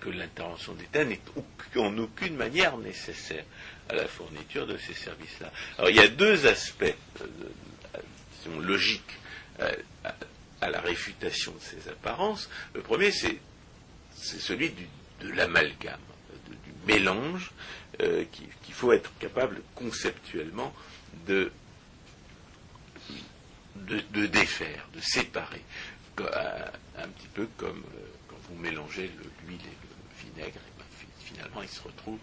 que 0.00 0.10
l'intervention 0.10 0.74
d'État 0.74 1.04
n'est 1.04 1.20
en 1.76 1.96
aucune 1.98 2.36
manière 2.36 2.76
nécessaire 2.78 3.44
à 3.88 3.94
la 3.94 4.06
fourniture 4.06 4.66
de 4.66 4.76
ces 4.76 4.94
services-là. 4.94 5.52
Alors 5.78 5.90
il 5.90 5.96
y 5.96 6.00
a 6.00 6.08
deux 6.08 6.46
aspects 6.46 6.94
logiques 8.60 9.18
à 10.60 10.70
la 10.70 10.80
réfutation 10.80 11.52
de 11.52 11.60
ces 11.60 11.88
apparences. 11.88 12.48
Le 12.74 12.80
premier, 12.80 13.10
c'est 13.10 13.38
celui 14.14 14.72
de 15.20 15.28
l'amalgame, 15.30 16.00
du 16.48 16.72
mélange 16.86 17.52
euh, 18.00 18.24
qu'il 18.32 18.74
faut 18.74 18.92
être 18.92 19.10
capable 19.18 19.62
conceptuellement 19.74 20.74
de, 21.26 21.50
de, 23.76 24.26
défaire, 24.26 24.86
de 24.94 25.00
séparer. 25.00 25.62
Un, 26.18 27.08
petit 27.08 27.28
peu 27.34 27.46
comme 27.58 27.82
euh, 27.94 28.15
vous 28.48 28.56
mélangez 28.56 29.10
l'huile 29.46 29.60
et 29.60 29.76
le 29.82 30.30
vinaigre, 30.30 30.58
et 30.58 30.78
ben, 30.78 30.84
finalement 31.20 31.62
il 31.62 31.68
se 31.68 31.82
retrouve 31.82 32.18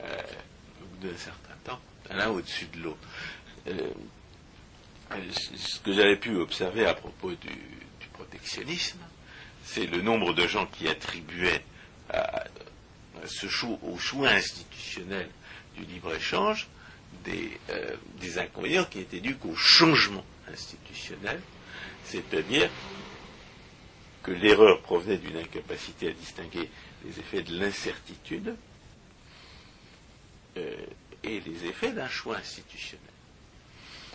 euh, 0.00 0.22
au 0.82 0.86
bout 0.86 1.08
d'un 1.08 1.16
certain 1.16 1.54
temps 1.64 1.80
l'un 2.10 2.28
au-dessus 2.28 2.66
de 2.66 2.82
l'autre. 2.82 3.08
ce 5.10 5.80
que 5.80 5.92
j'avais 5.92 6.16
pu 6.16 6.36
observer 6.36 6.86
à 6.86 6.94
propos 6.94 7.32
du, 7.32 7.50
protectionnisme, 8.12 9.00
c'est 9.62 9.84
le 9.86 10.00
nombre 10.00 10.32
de 10.32 10.46
gens 10.46 10.64
qui 10.66 10.88
attribuaient 10.88 11.62
ce 13.26 13.46
au 13.82 13.98
choix 13.98 14.30
institutionnel 14.30 15.28
du 15.76 15.84
libre-échange 15.84 16.68
des, 17.24 17.58
euh, 17.70 17.96
des, 18.20 18.38
inconvénients 18.38 18.84
qui 18.84 19.00
étaient 19.00 19.20
dus 19.20 19.36
qu'au 19.36 19.54
changement 19.54 20.24
institutionnel, 20.50 21.40
c'est-à-dire 22.04 22.70
que 24.26 24.32
l'erreur 24.32 24.80
provenait 24.80 25.18
d'une 25.18 25.36
incapacité 25.36 26.08
à 26.08 26.12
distinguer 26.12 26.68
les 27.04 27.20
effets 27.20 27.42
de 27.44 27.56
l'incertitude 27.60 28.56
euh, 30.56 30.76
et 31.22 31.38
les 31.38 31.66
effets 31.66 31.92
d'un 31.92 32.08
choix 32.08 32.36
institutionnel. 32.38 33.06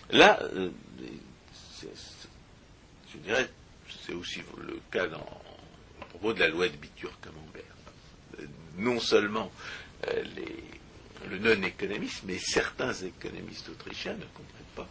Là, 0.10 0.38
euh, 0.54 0.70
je 1.82 3.18
dirais, 3.20 3.50
c'est 4.06 4.14
aussi 4.14 4.42
le 4.58 4.82
cas 4.92 5.08
dans, 5.08 5.42
à 6.02 6.06
propos 6.10 6.34
de 6.34 6.42
la 6.42 6.50
loi 6.50 6.68
de 6.68 6.76
Bitur-Camembert. 6.76 7.64
Non 8.78 9.00
seulement 9.00 9.50
euh, 10.10 10.24
le 11.30 11.38
non-économiste, 11.40 12.24
mais 12.26 12.38
certains 12.40 12.94
économistes 12.94 13.70
autrichiens 13.70 14.14
ne 14.14 14.26
comprennent 14.26 14.76
pas 14.76 14.88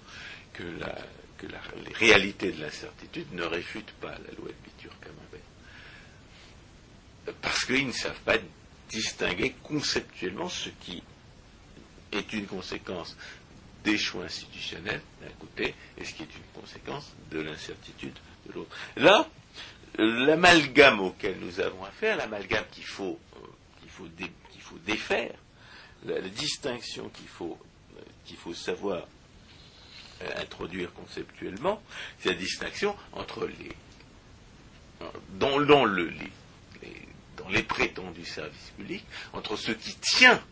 que, 0.52 0.62
les 0.62 1.94
réalités 1.94 2.52
de 2.52 2.60
l'incertitude 2.60 3.32
ne 3.32 3.44
réfutent 3.44 3.92
pas 4.00 4.10
la 4.10 4.34
loi 4.36 4.48
de 4.48 4.54
Bitur-Camembert. 4.64 5.40
Parce 7.40 7.64
qu'ils 7.64 7.86
ne 7.86 7.92
savent 7.92 8.20
pas 8.20 8.36
distinguer 8.90 9.54
conceptuellement 9.62 10.48
ce 10.48 10.68
qui 10.68 11.02
est 12.12 12.32
une 12.32 12.46
conséquence 12.46 13.16
des 13.84 13.96
choix 13.96 14.24
institutionnels 14.24 15.00
d'un 15.22 15.32
côté 15.38 15.74
et 15.96 16.04
ce 16.04 16.14
qui 16.14 16.22
est 16.22 16.34
une 16.34 16.60
conséquence 16.60 17.12
de 17.30 17.40
l'incertitude 17.40 18.18
de 18.46 18.52
l'autre. 18.52 18.76
Là, 18.96 19.28
l'amalgame 19.98 21.00
auquel 21.00 21.38
nous 21.40 21.60
avons 21.60 21.84
affaire, 21.84 22.16
l'amalgame 22.16 22.64
qu'il 22.70 22.84
faut, 22.84 23.18
euh, 23.36 23.46
qu'il 23.80 23.90
faut, 24.60 24.78
défaire, 24.86 25.34
la, 26.06 26.20
distinction 26.20 27.08
qu'il 27.10 27.28
faut, 27.28 27.58
euh, 27.96 28.00
qu'il 28.24 28.36
faut 28.36 28.54
savoir 28.54 29.06
euh, 30.22 30.30
introduire 30.36 30.92
conceptuellement, 30.92 31.82
c'est 32.18 32.30
la 32.30 32.34
distinction 32.34 32.96
entre 33.12 33.46
les 33.46 33.70
dans, 35.38 35.56
le, 35.58 36.08
les, 36.08 36.32
dans 37.36 37.48
les 37.48 37.62
prétendus 37.62 38.24
services 38.24 38.70
publics, 38.76 39.04
entre 39.32 39.56
ce 39.56 39.72
qui 39.72 39.94
tient 39.96 40.42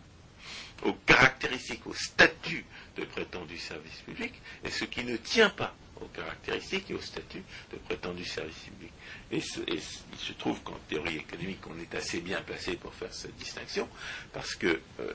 aux 0.84 0.94
caractéristiques, 1.07 1.86
au 1.86 1.94
statut 1.94 2.64
de 2.96 3.05
prétendu 3.05 3.59
service 3.59 4.01
public, 4.05 4.32
et 4.64 4.70
ce 4.70 4.84
qui 4.84 5.05
ne 5.05 5.16
tient 5.16 5.51
pas 5.51 5.74
aux 6.01 6.07
caractéristiques 6.07 6.90
et 6.90 6.94
au 6.94 7.01
statut 7.01 7.42
de 7.72 7.76
prétendu 7.76 8.24
service 8.24 8.57
public. 8.59 8.92
Et, 9.32 9.42
il 9.68 9.82
se 10.18 10.32
trouve 10.34 10.61
qu'en 10.62 10.78
théorie 10.88 11.16
économique, 11.16 11.61
on 11.68 11.78
est 11.80 11.94
assez 11.94 12.20
bien 12.20 12.40
placé 12.42 12.76
pour 12.76 12.94
faire 12.94 13.12
cette 13.12 13.36
distinction, 13.36 13.88
parce 14.32 14.55
que 14.55 14.80
euh, 15.01 15.12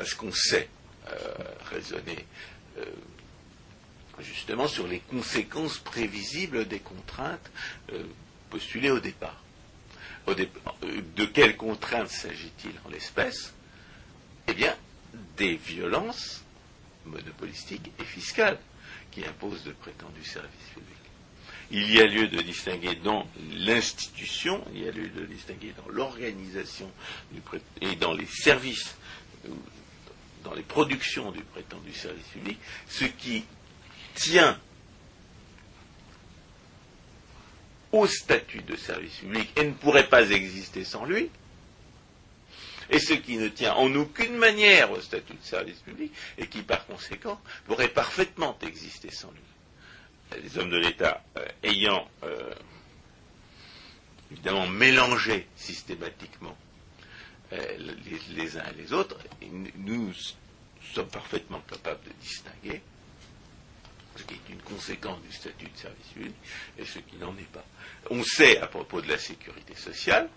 parce 0.00 0.14
qu'on 0.14 0.32
sait 0.32 0.66
euh, 1.08 1.12
raisonner 1.70 2.24
euh, 2.78 2.84
justement 4.20 4.66
sur 4.66 4.86
les 4.86 5.00
conséquences 5.00 5.76
prévisibles 5.76 6.66
des 6.66 6.78
contraintes 6.78 7.50
postulées 8.48 8.90
au 8.90 8.98
départ. 8.98 9.44
de 10.26 11.24
quelles 11.26 11.58
contraintes 11.58 12.08
s'agit-il 12.08 12.72
en 12.86 12.88
l'espèce? 12.88 13.52
Eh 14.48 14.54
bien, 14.54 14.74
des 15.36 15.56
violences 15.56 16.44
monopolistiques 17.04 17.90
et 17.98 18.04
fiscales 18.04 18.58
qui 19.10 19.22
impose 19.26 19.62
de 19.64 19.72
prétendus 19.72 20.24
services 20.24 20.70
publics. 20.72 20.96
Il 21.72 21.92
y 21.92 22.00
a 22.00 22.06
lieu 22.06 22.26
de 22.26 22.40
distinguer 22.40 22.94
dans 22.96 23.26
l'institution, 23.52 24.64
il 24.74 24.82
y 24.82 24.88
a 24.88 24.92
lieu 24.92 25.08
de 25.08 25.26
distinguer 25.26 25.74
dans 25.76 25.92
l'organisation 25.92 26.90
et 27.82 27.96
dans 27.96 28.14
les 28.14 28.26
services, 28.26 28.96
dans 30.50 30.56
les 30.56 30.62
productions 30.62 31.30
du 31.30 31.42
prétendu 31.44 31.92
service 31.92 32.26
public, 32.26 32.58
ce 32.88 33.04
qui 33.04 33.44
tient 34.14 34.58
au 37.92 38.06
statut 38.08 38.62
de 38.62 38.74
service 38.74 39.14
public 39.18 39.48
et 39.56 39.64
ne 39.64 39.72
pourrait 39.72 40.08
pas 40.08 40.28
exister 40.30 40.82
sans 40.82 41.04
lui, 41.04 41.30
et 42.90 42.98
ce 42.98 43.12
qui 43.12 43.36
ne 43.36 43.46
tient 43.46 43.74
en 43.74 43.94
aucune 43.94 44.36
manière 44.36 44.90
au 44.90 45.00
statut 45.00 45.34
de 45.34 45.44
service 45.44 45.78
public 45.78 46.12
et 46.36 46.48
qui 46.48 46.62
par 46.62 46.84
conséquent 46.86 47.40
pourrait 47.66 47.88
parfaitement 47.88 48.58
exister 48.62 49.12
sans 49.12 49.30
lui. 49.30 50.42
Les 50.42 50.58
hommes 50.58 50.70
de 50.70 50.78
l'État 50.78 51.22
euh, 51.38 51.46
ayant 51.62 52.08
euh, 52.24 52.52
évidemment 54.32 54.66
mélangé 54.66 55.46
systématiquement 55.56 56.56
euh, 57.52 57.76
les, 58.36 58.56
uns 58.58 58.64
et 58.72 58.82
les 58.82 58.92
autres, 58.92 59.16
nous 59.76 60.12
sommes 60.94 61.08
parfaitement 61.08 61.60
capables 61.60 62.04
de 62.04 62.12
distinguer 62.20 62.82
ce 64.16 64.22
qui 64.24 64.34
est 64.34 64.52
une 64.52 64.62
conséquence 64.62 65.20
du 65.22 65.32
statut 65.32 65.66
de 65.66 65.76
service 65.76 66.06
public 66.12 66.34
et 66.78 66.84
ce 66.84 66.98
qui 66.98 67.16
n'en 67.16 67.36
est 67.36 67.52
pas. 67.52 67.64
On 68.10 68.22
sait 68.24 68.58
à 68.58 68.66
propos 68.66 69.00
de 69.00 69.08
la 69.08 69.18
sécurité 69.18 69.74
sociale 69.74 70.28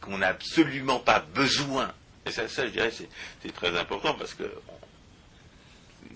qu'on 0.00 0.18
n'a 0.18 0.28
absolument 0.28 0.98
pas 0.98 1.20
besoin. 1.20 1.92
Et 2.26 2.30
ça, 2.30 2.46
je 2.46 2.70
dirais, 2.70 2.90
c'est 2.90 3.54
très 3.54 3.76
important 3.78 4.14
parce 4.14 4.34
que 4.34 4.50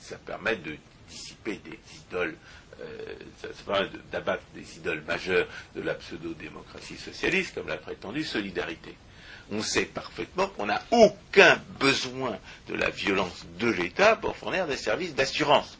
ça 0.00 0.16
permet 0.18 0.56
de 0.56 0.76
dissiper 1.08 1.56
des 1.56 1.78
idoles, 1.96 2.36
euh, 2.80 3.14
ça, 3.40 3.48
permet 3.64 3.88
d'abattre 4.10 4.44
des 4.54 4.76
idoles 4.76 5.02
majeures 5.02 5.48
de 5.74 5.80
la 5.82 5.94
pseudo-démocratie 5.94 6.96
socialiste, 6.96 7.54
comme 7.54 7.68
la 7.68 7.78
prétendue 7.78 8.24
solidarité. 8.24 8.94
On 9.50 9.62
sait 9.62 9.86
parfaitement 9.86 10.48
qu'on 10.48 10.66
n'a 10.66 10.82
aucun 10.90 11.56
besoin 11.80 12.38
de 12.68 12.74
la 12.74 12.90
violence 12.90 13.46
de 13.58 13.68
l'État 13.68 14.16
pour 14.16 14.36
fournir 14.36 14.66
des 14.66 14.76
services 14.76 15.14
d'assurance. 15.14 15.78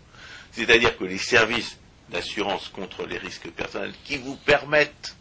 C'est-à-dire 0.53 0.97
que 0.97 1.05
les 1.05 1.19
services 1.19 1.77
d'assurance 2.09 2.69
contre 2.69 3.07
les 3.07 3.19
risques 3.19 3.51
personnels 3.51 3.93
qui 4.05 4.17
vous 4.17 4.37
permettent 4.37 5.15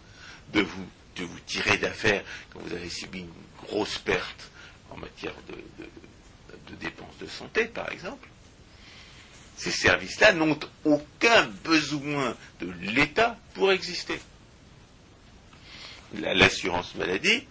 de 0.54 0.62
vous 0.62 0.88
de 1.18 1.28
tirer 1.46 1.78
d'affaire 1.78 2.24
quand 2.52 2.60
vous 2.60 2.74
avez 2.74 2.90
subi 2.90 3.20
une 3.20 3.66
grosse 3.66 3.98
perte 3.98 4.50
en 4.92 4.98
matière 4.98 5.34
de, 5.50 6.76
dépenses 6.76 7.18
de 7.20 7.28
santé, 7.28 7.66
par 7.66 7.92
exemple. 7.92 8.28
Ces 9.56 9.72
services-là 9.72 10.34
n'ont 10.34 10.60
aucun 10.86 11.46
besoin 11.64 12.36
de 12.60 12.72
l'État 12.82 13.38
pour 13.56 13.72
exister. 13.72 14.20
L'assurance 16.14 16.94
maladie, 16.96 17.48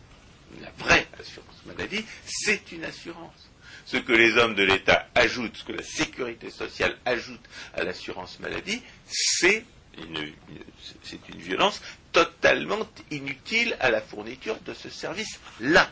la 0.61 0.71
vraie 0.79 1.07
assurance 1.19 1.65
maladie, 1.67 2.05
c'est 2.25 2.73
une 2.73 2.85
assurance. 2.85 3.51
Ce 3.85 3.97
que 3.97 4.13
les 4.13 4.37
hommes 4.37 4.55
de 4.55 4.65
l'État 4.65 5.09
ajoutent, 5.15 5.57
ce 5.57 5.65
que 5.65 5.73
la 5.73 5.83
sécurité 5.83 6.51
sociale 6.51 6.97
ajoute 7.05 7.45
à 7.75 7.85
l'assurance 7.85 8.41
maladie, 8.41 8.83
c'est 9.07 9.65
une 9.97 10.33
violence 11.39 11.81
totalement 12.13 12.89
inutile 13.11 13.77
à 13.81 13.91
la 13.91 14.01
fourniture 14.01 14.59
de 14.61 14.75
ce 14.75 14.89
service-là. 14.89 15.91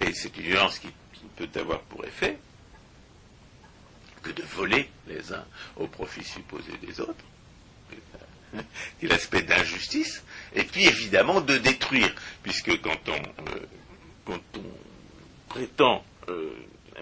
Et 0.00 0.12
c'est 0.12 0.36
une 0.36 0.44
violence 0.44 0.78
qui, 0.78 0.88
ne 0.88 1.46
peut 1.46 1.58
avoir 1.58 1.80
pour 1.82 2.04
effet 2.04 2.38
que 4.22 4.30
de 4.30 4.42
voler 4.42 4.88
les 5.08 5.32
uns 5.32 5.44
au 5.76 5.86
profit 5.86 6.24
supposé 6.24 6.72
des 6.82 7.00
autres, 7.00 7.24
qui 9.00 9.06
l'aspect 9.08 9.42
d'injustice, 9.42 10.22
et 10.54 10.64
puis 10.64 10.84
évidemment 10.86 11.40
de 11.40 11.58
détruire, 11.58 12.14
puisque 12.44 12.80
quand 12.82 13.08
on, 13.08 14.32
euh, 14.32 14.38
prétend 15.48 16.04
euh, 16.28 16.52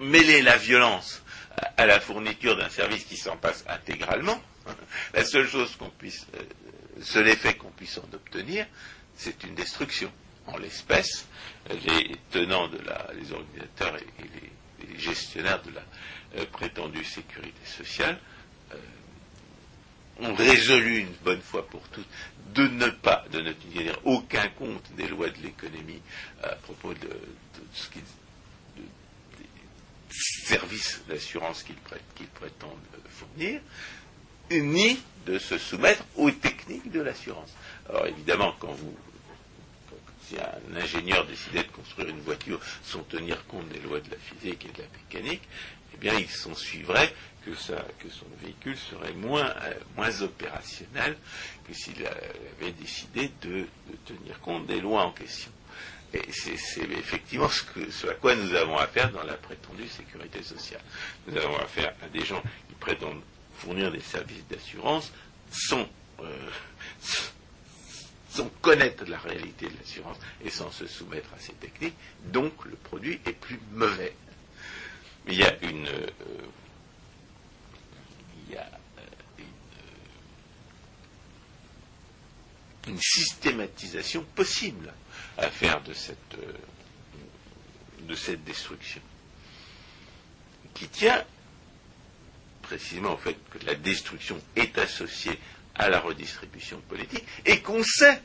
mêler 0.01 0.41
la 0.41 0.57
violence 0.57 1.23
à, 1.77 1.85
la 1.85 2.01
fourniture 2.01 2.57
d'un 2.57 2.71
service 2.71 3.05
qui 3.05 3.17
s'en 3.17 3.37
passe 3.37 3.65
intégralement, 3.69 4.41
la 5.15 5.25
seule 5.25 5.49
chose 5.49 5.77
qu'on 5.77 5.91
puisse, 5.91 6.27
euh, 6.37 6.43
seul 7.03 7.29
effet 7.29 7.55
qu'on 7.55 7.73
puisse 7.73 7.99
en 7.99 8.15
obtenir, 8.15 8.67
c'est 9.17 9.45
une 9.45 9.55
destruction. 9.55 10.11
En 10.47 10.57
l'espèce, 10.57 11.27
les 11.71 12.17
tenants 12.31 12.69
de 12.69 12.79
la, 12.79 13.09
les 13.15 13.33
organisateurs 13.33 13.97
et, 13.97 14.23
les, 14.23 14.99
gestionnaires 14.99 15.63
de 15.63 15.71
la 15.71 16.47
prétendue 16.47 17.05
sécurité 17.05 17.65
sociale 17.65 18.19
ont 20.21 20.35
résolu 20.35 20.99
une 20.99 21.15
bonne 21.25 21.41
fois 21.41 21.67
pour 21.67 21.89
toutes 21.89 22.07
de 22.55 22.67
ne 22.67 22.89
pas, 22.89 23.25
de 23.33 23.41
ne 23.41 23.53
tenir 23.53 23.99
aucun 24.05 24.49
compte 24.49 24.91
des 24.97 25.09
lois 25.09 25.31
de 25.31 25.43
l'économie 25.43 26.03
à 26.43 26.55
propos 26.57 26.93
de, 26.95 27.09
ce 27.73 27.89
qu'ils 27.89 28.03
services 30.45 31.01
d'assurance 31.09 31.63
qu'ils 31.63 32.27
prétendent 32.29 32.79
fournir, 33.09 33.61
ni 34.51 35.01
de 35.27 35.39
se 35.39 35.57
soumettre 35.57 36.05
aux 36.17 36.31
techniques 36.31 36.91
de 36.91 37.01
l'assurance. 37.01 37.55
Alors 37.89 38.07
évidemment, 38.07 38.55
quand 38.59 38.73
vous 38.73 38.95
si 40.29 40.37
un 40.39 40.77
ingénieur 40.77 41.27
décidait 41.27 41.65
de 41.65 41.71
construire 41.71 42.09
une 42.09 42.21
voiture 42.21 42.61
sans 42.85 43.03
tenir 43.03 43.45
compte 43.47 43.69
des 43.69 43.81
lois 43.81 44.01
de 44.01 44.11
la 44.11 44.17
physique 44.17 44.67
et 44.67 44.73
de 44.73 44.83
la 44.83 44.89
mécanique, 44.89 45.43
eh 45.95 45.97
bien 45.97 46.15
il 46.19 46.29
s'en 46.29 46.55
suivrait 46.55 47.13
que, 47.45 47.55
son 47.55 47.75
véhicule 48.41 48.77
serait 48.77 49.13
moins, 49.15 49.51
euh, 49.63 49.75
moins 49.97 50.23
opérationnel 50.23 51.17
que 51.67 51.75
s'il 51.75 52.07
avait 52.07 52.73
décidé 52.73 53.31
de, 53.43 53.67
tenir 54.05 54.41
compte 54.41 54.67
des 54.67 54.81
lois 54.81 55.05
en 55.05 55.13
question. 55.13 55.51
Et 56.15 56.21
c'est 56.31 56.83
effectivement 56.83 57.49
ce, 57.49 58.07
à 58.07 58.15
quoi 58.15 58.35
nous 58.35 58.55
avons 58.55 58.77
affaire 58.77 59.11
dans 59.13 59.23
la 59.23 59.35
prétendue 59.35 59.89
sécurité 59.89 60.43
sociale. 60.43 60.83
Nous 61.27 61.37
avons 61.39 61.57
affaire 61.57 61.95
à 62.03 62.09
des 62.09 62.25
gens 62.25 62.43
qui 62.69 62.75
prétendent 62.79 63.23
fournir 63.57 63.91
des 63.91 64.01
services 64.01 64.47
d'assurance 64.49 65.11
sans, 65.51 65.89
euh, 66.21 66.49
connaître 68.61 69.05
la 69.07 69.19
réalité 69.19 69.69
de 69.69 69.77
l'assurance 69.79 70.19
et 70.45 70.51
sans 70.51 70.71
se 70.71 70.87
soumettre 70.87 71.31
à 71.35 71.39
ces 71.39 71.53
techniques. 71.55 71.97
Donc 72.27 72.53
le 72.67 72.77
produit 72.77 73.21
est 73.25 73.33
plus 73.33 73.61
mauvais. 73.73 74.15
Il 75.27 75.35
y 75.35 75.45
a 75.45 75.57
une, 75.63 75.87
euh, 75.87 76.07
une, 82.89 83.01
systématisation 83.01 84.25
possible 84.35 84.93
à 85.39 85.49
faire 85.51 85.83
de 85.83 85.93
cette, 85.93 86.35
euh, 86.35 86.53
de 88.07 88.15
cette 88.15 88.45
destruction, 88.45 89.01
qui 90.75 90.89
tient 90.89 91.25
précisément 92.63 93.15
au 93.15 93.19
fait 93.19 93.37
que 93.51 93.65
la 93.67 93.75
destruction 93.75 94.41
est 94.57 94.79
associée 94.79 95.39
à 95.75 95.89
la 95.89 96.01
redistribution 96.01 96.81
politique 96.89 97.25
et 97.45 97.61
qu'on 97.61 97.83
sait 97.83 98.21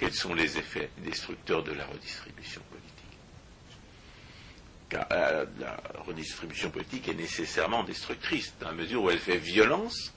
quels 0.00 0.14
sont 0.14 0.32
les 0.32 0.56
effets 0.56 0.90
destructeurs 1.04 1.62
de 1.62 1.72
la 1.72 1.84
redistribution 1.84 2.62
politique. 2.70 2.90
Car 4.88 5.06
euh, 5.12 5.44
la 5.58 5.78
redistribution 6.06 6.70
politique 6.70 7.06
est 7.08 7.14
nécessairement 7.14 7.84
destructrice, 7.84 8.54
dans 8.60 8.68
la 8.68 8.74
mesure 8.74 9.02
où 9.02 9.10
elle 9.10 9.18
fait 9.18 9.36
violence 9.36 10.14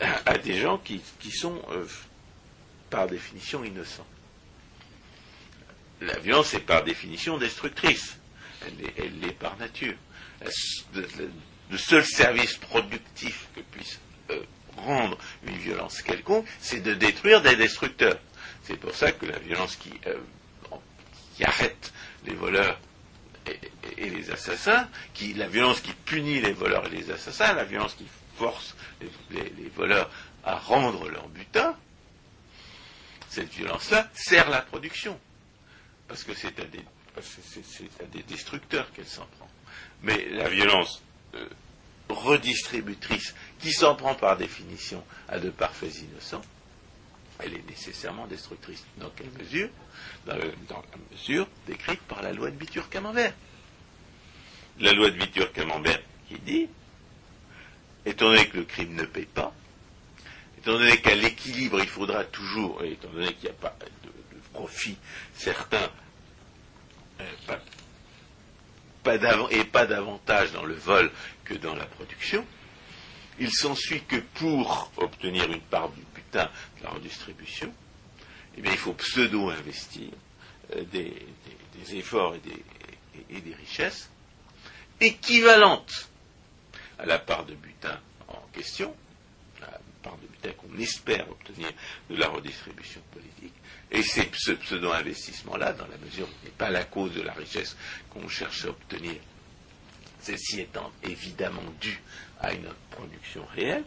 à 0.26 0.38
des 0.38 0.58
gens 0.58 0.78
qui, 0.78 1.00
sont, 1.30 1.60
euh, 1.70 1.86
par 2.90 3.06
définition, 3.06 3.64
innocents. 3.64 4.06
La 6.00 6.18
violence 6.18 6.54
est 6.54 6.60
par 6.60 6.82
définition 6.82 7.38
destructrice. 7.38 8.18
Elle 8.64 9.20
l'est 9.20 9.32
par 9.32 9.56
nature. 9.56 9.94
Le, 10.94 11.78
seul 11.78 12.04
service 12.04 12.56
productif 12.56 13.48
que 13.54 13.60
puisse 13.60 13.98
euh, 14.30 14.40
rendre 14.76 15.16
une 15.46 15.56
violence 15.56 16.02
quelconque, 16.02 16.46
c'est 16.60 16.80
de 16.80 16.94
détruire 16.94 17.40
des 17.40 17.56
destructeurs. 17.56 18.18
C'est 18.62 18.76
pour 18.76 18.94
ça 18.94 19.12
que 19.12 19.26
la 19.26 19.38
violence 19.38 19.76
qui, 19.76 19.92
qui 21.36 21.44
arrête 21.44 21.92
les 22.26 22.34
voleurs 22.34 22.78
et, 23.46 24.10
les 24.10 24.30
assassins, 24.30 24.88
la 25.36 25.48
violence 25.48 25.80
qui 25.80 25.92
punit 25.92 26.40
les 26.40 26.52
voleurs 26.52 26.86
et 26.86 26.90
les 26.90 27.10
assassins, 27.10 27.52
la 27.52 27.64
violence 27.64 27.94
qui 27.94 28.06
force 28.36 28.74
les, 29.30 29.70
voleurs 29.74 30.10
à 30.44 30.56
rendre 30.56 31.08
leur 31.08 31.28
butin, 31.28 31.76
cette 33.28 33.52
violence-là 33.52 34.10
sert 34.14 34.50
la 34.50 34.60
production. 34.60 35.18
Parce 36.08 36.24
que 36.24 36.34
c'est 36.34 36.58
à 36.60 36.64
des, 36.64 36.84
à 37.16 38.04
des 38.12 38.22
destructeurs 38.24 38.92
qu'elle 38.92 39.06
s'en 39.06 39.26
prend. 39.38 39.48
Mais 40.02 40.28
la 40.30 40.48
violence 40.48 41.02
euh, 41.34 41.48
redistributrice, 42.08 43.34
qui 43.60 43.72
s'en 43.72 43.94
prend 43.94 44.14
par 44.14 44.36
définition 44.36 45.02
à 45.28 45.38
de 45.38 45.50
parfaits 45.50 46.00
innocents, 46.00 46.42
elle 47.38 47.54
est 47.54 47.68
nécessairement 47.68 48.26
destructrice. 48.26 48.84
Dans 48.98 49.10
quelle 49.10 49.30
mesure 49.38 49.68
dans, 50.26 50.36
la 50.36 50.42
mesure 51.10 51.46
décrite 51.66 52.00
par 52.02 52.22
la 52.22 52.32
loi 52.32 52.50
de 52.50 52.56
Bitur-Camembert. 52.56 53.34
La 54.80 54.92
loi 54.92 55.10
de 55.10 55.16
Bitur-Camembert 55.16 56.00
qui 56.28 56.38
dit, 56.38 56.68
étant 58.06 58.26
donné 58.26 58.48
que 58.48 58.58
le 58.58 58.64
crime 58.64 58.94
ne 58.94 59.04
paie 59.04 59.26
pas, 59.26 59.52
étant 60.58 60.72
donné 60.72 61.00
qu'à 61.00 61.14
l'équilibre 61.14 61.80
il 61.80 61.88
faudra 61.88 62.24
toujours, 62.24 62.82
et 62.82 62.92
étant 62.92 63.10
donné 63.10 63.34
qu'il 63.34 63.44
n'y 63.44 63.50
a 63.50 63.58
pas 63.58 63.76
de, 64.04 64.10
profit 64.52 64.96
certain, 65.34 65.90
euh, 67.20 67.56
et 69.50 69.64
pas 69.64 69.86
davantage 69.86 70.52
dans 70.52 70.64
le 70.64 70.74
vol 70.74 71.10
que 71.44 71.54
dans 71.54 71.74
la 71.74 71.86
production, 71.86 72.46
il 73.38 73.50
s'ensuit 73.50 74.02
que 74.02 74.16
pour 74.34 74.92
obtenir 74.96 75.50
une 75.50 75.60
part 75.60 75.88
du 75.90 76.02
de 76.32 76.82
la 76.82 76.90
redistribution, 76.90 77.72
eh 78.56 78.60
bien, 78.60 78.72
il 78.72 78.78
faut 78.78 78.94
pseudo-investir 78.94 80.10
euh, 80.76 80.84
des, 80.92 81.14
efforts 81.94 82.34
et 82.34 82.40
des, 83.40 83.54
richesses 83.54 84.10
équivalentes 85.00 86.10
à 86.98 87.06
la 87.06 87.18
part 87.18 87.44
de 87.44 87.54
butin 87.54 87.98
en 88.28 88.40
question, 88.52 88.94
la 89.60 89.80
part 90.02 90.16
de 90.18 90.26
butin 90.26 90.52
qu'on 90.52 90.78
espère 90.78 91.28
obtenir 91.30 91.68
de 92.08 92.16
la 92.16 92.28
redistribution 92.28 93.00
politique. 93.12 93.54
Et 93.90 94.02
c'est 94.02 94.30
ce 94.34 94.52
pseudo-investissement-là, 94.52 95.72
dans 95.72 95.86
la 95.86 95.98
mesure 95.98 96.26
où 96.26 96.32
ce 96.40 96.46
n'est 96.46 96.56
pas 96.56 96.70
la 96.70 96.84
cause 96.84 97.12
de 97.14 97.22
la 97.22 97.32
richesse 97.32 97.76
qu'on 98.10 98.28
cherche 98.28 98.64
à 98.64 98.68
obtenir, 98.68 99.16
celle-ci 100.20 100.60
étant 100.60 100.92
évidemment 101.02 101.62
due 101.80 102.00
à 102.40 102.52
une 102.52 102.68
production 102.90 103.44
réelle, 103.54 103.84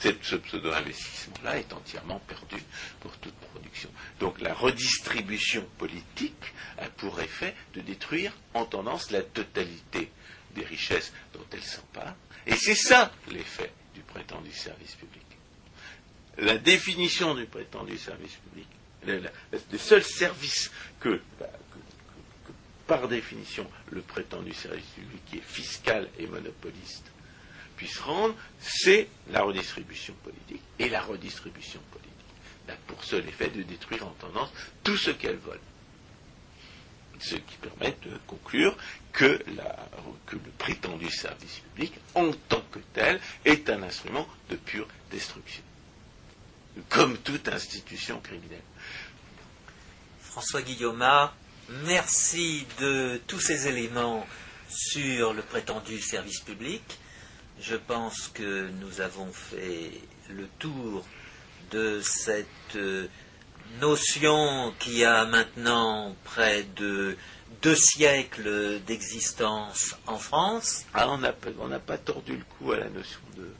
ce 0.00 0.36
pseudo-investissement-là 0.36 1.58
est 1.58 1.72
entièrement 1.72 2.20
perdu 2.20 2.62
pour 3.00 3.16
toute 3.18 3.34
production. 3.34 3.90
Donc 4.20 4.40
la 4.40 4.54
redistribution 4.54 5.66
politique 5.76 6.54
a 6.78 6.88
pour 6.88 7.20
effet 7.20 7.54
de 7.74 7.80
détruire 7.80 8.32
en 8.54 8.64
tendance 8.64 9.10
la 9.10 9.22
totalité 9.22 10.10
des 10.54 10.64
richesses 10.64 11.12
dont 11.34 11.44
elle 11.52 11.62
s'empare. 11.62 12.14
Et 12.46 12.54
c'est 12.54 12.74
ça 12.74 13.12
l'effet 13.30 13.72
du 13.94 14.00
prétendu 14.00 14.52
service 14.52 14.94
public. 14.94 15.24
La 16.38 16.56
définition 16.56 17.34
du 17.34 17.46
prétendu 17.46 17.98
service 17.98 18.36
public, 18.36 18.68
le, 19.06 19.78
seul 19.78 20.04
service 20.04 20.70
que, 21.00 21.20
bah, 21.40 21.46
que, 22.46 22.52
par 22.86 23.08
définition, 23.08 23.68
le 23.90 24.02
prétendu 24.02 24.54
service 24.54 24.84
public 24.94 25.24
qui 25.26 25.38
est 25.38 25.44
fiscal 25.44 26.08
et 26.18 26.26
monopoliste 26.28 27.10
puisse 27.78 27.98
rendre, 28.00 28.34
c'est 28.60 29.08
la 29.30 29.42
redistribution 29.42 30.12
politique. 30.24 30.60
Et 30.80 30.88
la 30.88 31.00
redistribution 31.00 31.80
politique 31.92 32.08
a 32.68 32.72
pour 32.88 33.02
seul 33.04 33.26
effet 33.26 33.48
de 33.48 33.62
détruire 33.62 34.06
en 34.06 34.10
tendance 34.10 34.50
tout 34.82 34.96
ce 34.96 35.10
qu'elle 35.12 35.36
vole. 35.36 35.60
Ce 37.20 37.36
qui 37.36 37.56
permet 37.62 37.96
de 38.04 38.16
conclure 38.26 38.76
que, 39.12 39.42
que 40.26 40.36
le 40.36 40.50
prétendu 40.58 41.08
service 41.10 41.60
public, 41.60 41.94
en 42.14 42.30
tant 42.48 42.62
que 42.72 42.80
tel, 42.92 43.20
est 43.44 43.70
un 43.70 43.82
instrument 43.82 44.26
de 44.50 44.56
pure 44.56 44.86
destruction. 45.10 45.62
Comme 46.88 47.16
toute 47.18 47.48
institution 47.48 48.20
criminelle. 48.20 48.62
François 50.20 50.62
Guillaume, 50.62 51.04
merci 51.84 52.66
de 52.80 53.20
tous 53.26 53.40
ces 53.40 53.66
éléments 53.68 54.26
sur 54.68 55.32
le 55.32 55.42
prétendu 55.42 56.00
service 56.00 56.40
public. 56.40 56.82
Je 57.60 57.76
pense 57.76 58.28
que 58.28 58.68
nous 58.80 59.00
avons 59.00 59.32
fait 59.32 59.90
le 60.30 60.46
tour 60.58 61.04
de 61.70 62.00
cette 62.02 62.46
euh, 62.76 63.08
notion 63.80 64.72
qui 64.78 65.04
a 65.04 65.24
maintenant 65.26 66.14
près 66.24 66.64
de 66.76 67.16
deux 67.62 67.74
siècles 67.74 68.80
d'existence 68.86 69.96
en 70.06 70.18
France. 70.18 70.84
Ah, 70.94 71.08
on 71.08 71.18
n'a 71.18 71.32
pas 71.78 71.98
tordu 71.98 72.36
le 72.36 72.44
cou 72.44 72.72
à 72.72 72.78
la 72.78 72.88
notion 72.88 73.20
de, 73.36 73.50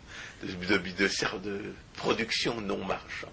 de, 0.42 1.72
production 1.96 2.60
non 2.60 2.84
marchande. 2.84 3.30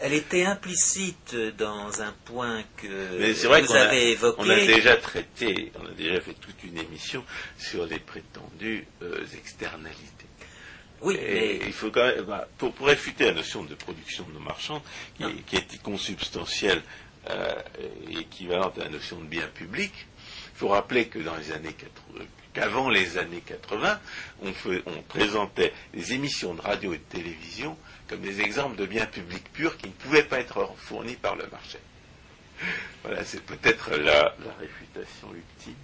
Elle 0.00 0.12
était 0.12 0.44
implicite 0.44 1.34
dans 1.58 2.02
un 2.02 2.12
point 2.24 2.62
que 2.76 3.46
vrai 3.46 3.62
vous 3.62 3.74
avez 3.74 4.12
évoqué. 4.12 4.36
On 4.38 4.48
a 4.48 4.56
déjà 4.56 4.96
traité, 4.96 5.72
on 5.80 5.86
a 5.86 5.92
déjà 5.92 6.20
fait 6.20 6.34
toute 6.34 6.62
une 6.64 6.78
émission 6.78 7.24
sur 7.58 7.86
les 7.86 7.98
prétendues 7.98 8.86
euh, 9.02 9.24
externalités. 9.36 10.26
Oui, 11.00 11.16
et 11.16 11.60
il 11.66 11.72
faut 11.72 11.90
quand 11.90 12.04
même, 12.04 12.22
bah, 12.22 12.48
pour, 12.56 12.72
pour, 12.72 12.86
réfuter 12.86 13.26
la 13.26 13.32
notion 13.32 13.62
de 13.62 13.74
production 13.74 14.26
non 14.32 14.40
marchande, 14.40 14.80
qui, 15.16 15.24
est, 15.24 15.42
qui 15.46 15.56
est 15.56 15.82
consubstantielle 15.82 16.82
euh, 17.30 17.54
équivalente 18.10 18.78
à 18.78 18.84
la 18.84 18.90
notion 18.90 19.18
de 19.18 19.24
bien 19.24 19.46
public, 19.48 19.92
il 20.54 20.58
faut 20.58 20.68
rappeler 20.68 21.08
que 21.08 21.18
dans 21.18 21.36
les 21.36 21.52
années 21.52 21.72
80, 21.72 22.24
qu'avant 22.52 22.88
les 22.88 23.18
années 23.18 23.42
80, 23.44 24.00
on, 24.42 24.52
on, 24.86 25.02
présentait 25.02 25.72
les 25.92 26.12
émissions 26.12 26.54
de 26.54 26.60
radio 26.60 26.94
et 26.94 26.98
de 26.98 27.02
télévision 27.02 27.76
comme 28.08 28.20
des 28.20 28.40
exemples 28.40 28.76
de 28.76 28.86
biens 28.86 29.06
publics 29.06 29.52
purs 29.52 29.76
qui 29.76 29.88
ne 29.88 29.92
pouvaient 29.92 30.22
pas 30.22 30.38
être 30.38 30.70
fournis 30.76 31.16
par 31.16 31.34
le 31.34 31.46
marché. 31.48 31.78
Voilà, 33.02 33.24
c'est 33.24 33.42
peut-être 33.42 33.96
la, 33.96 34.34
réfutation 34.60 35.28
ultime 35.34 35.74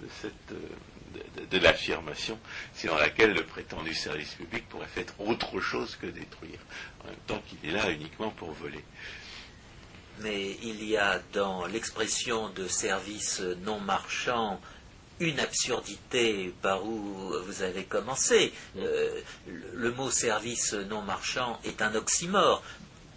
de, 0.00 0.08
cette, 0.20 0.52
euh, 0.52 1.46
de, 1.50 1.58
l'affirmation 1.58 2.38
selon 2.74 2.96
laquelle 2.96 3.34
le 3.34 3.42
prétendu 3.42 3.94
service 3.94 4.34
public 4.34 4.66
pourrait 4.68 4.86
faire 4.86 5.04
autre 5.18 5.60
chose 5.60 5.96
que 5.96 6.06
détruire, 6.06 6.58
en 7.04 7.08
même 7.08 7.16
temps 7.26 7.42
qu'il 7.46 7.68
est 7.68 7.72
là 7.72 7.90
uniquement 7.90 8.30
pour 8.30 8.52
voler. 8.52 8.82
Mais 10.20 10.56
il 10.62 10.84
y 10.84 10.96
a 10.96 11.20
dans 11.32 11.66
l'expression 11.66 12.48
de 12.50 12.68
service 12.68 13.42
non 13.64 13.80
marchand 13.80 14.60
une 15.20 15.40
absurdité 15.40 16.52
par 16.62 16.84
où 16.84 17.32
vous 17.46 17.62
avez 17.62 17.84
commencé. 17.84 18.52
Euh, 18.76 19.20
le, 19.46 19.92
mot 19.92 20.10
service 20.10 20.74
non 20.74 21.02
marchand 21.02 21.58
est 21.64 21.80
un 21.82 21.94
oxymore. 21.94 22.62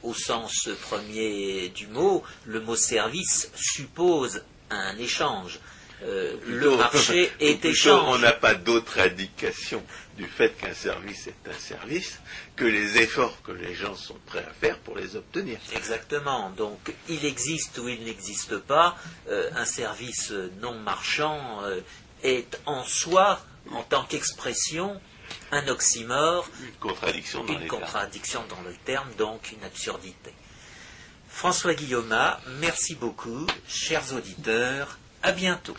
Au 0.01 0.13
sens 0.13 0.69
premier 0.81 1.69
du 1.69 1.87
mot, 1.87 2.23
le 2.45 2.61
mot 2.61 2.77
service 2.77 3.51
suppose 3.55 4.43
un 4.69 4.97
échange. 4.97 5.59
Euh, 6.03 6.37
le 6.45 6.77
marché 6.77 7.31
est 7.39 7.63
échange. 7.65 8.03
On 8.07 8.19
n'a 8.19 8.31
pas 8.31 8.55
d'autre 8.55 8.99
indication 8.99 9.83
du 10.17 10.25
fait 10.25 10.51
qu'un 10.57 10.73
service 10.73 11.27
est 11.27 11.49
un 11.49 11.59
service 11.59 12.19
que 12.55 12.65
les 12.65 12.97
efforts 12.97 13.41
que 13.41 13.51
les 13.51 13.73
gens 13.73 13.95
sont 13.95 14.17
prêts 14.25 14.45
à 14.47 14.53
faire 14.53 14.77
pour 14.79 14.97
les 14.97 15.15
obtenir. 15.15 15.59
Exactement. 15.75 16.49
Donc 16.51 16.93
il 17.09 17.25
existe 17.25 17.77
ou 17.79 17.89
il 17.89 18.03
n'existe 18.03 18.57
pas, 18.57 18.97
euh, 19.29 19.49
un 19.55 19.65
service 19.65 20.31
non 20.61 20.77
marchand 20.79 21.61
euh, 21.63 21.81
est 22.23 22.59
en 22.65 22.83
soi, 22.83 23.39
en 23.71 23.83
tant 23.83 24.03
qu'expression, 24.03 24.99
un 25.51 25.67
oxymore, 25.67 26.49
une 26.61 26.71
contradiction 26.73 27.43
dans, 27.43 27.53
une 27.53 27.67
contradiction 27.67 28.43
dans 28.49 28.61
le 28.61 28.73
terme, 28.85 29.09
donc 29.17 29.51
une 29.51 29.63
absurdité. 29.63 30.33
François 31.29 31.73
Guillaume, 31.73 32.15
merci 32.59 32.95
beaucoup, 32.95 33.45
chers 33.67 34.13
auditeurs, 34.13 34.97
à 35.21 35.31
bientôt. 35.31 35.75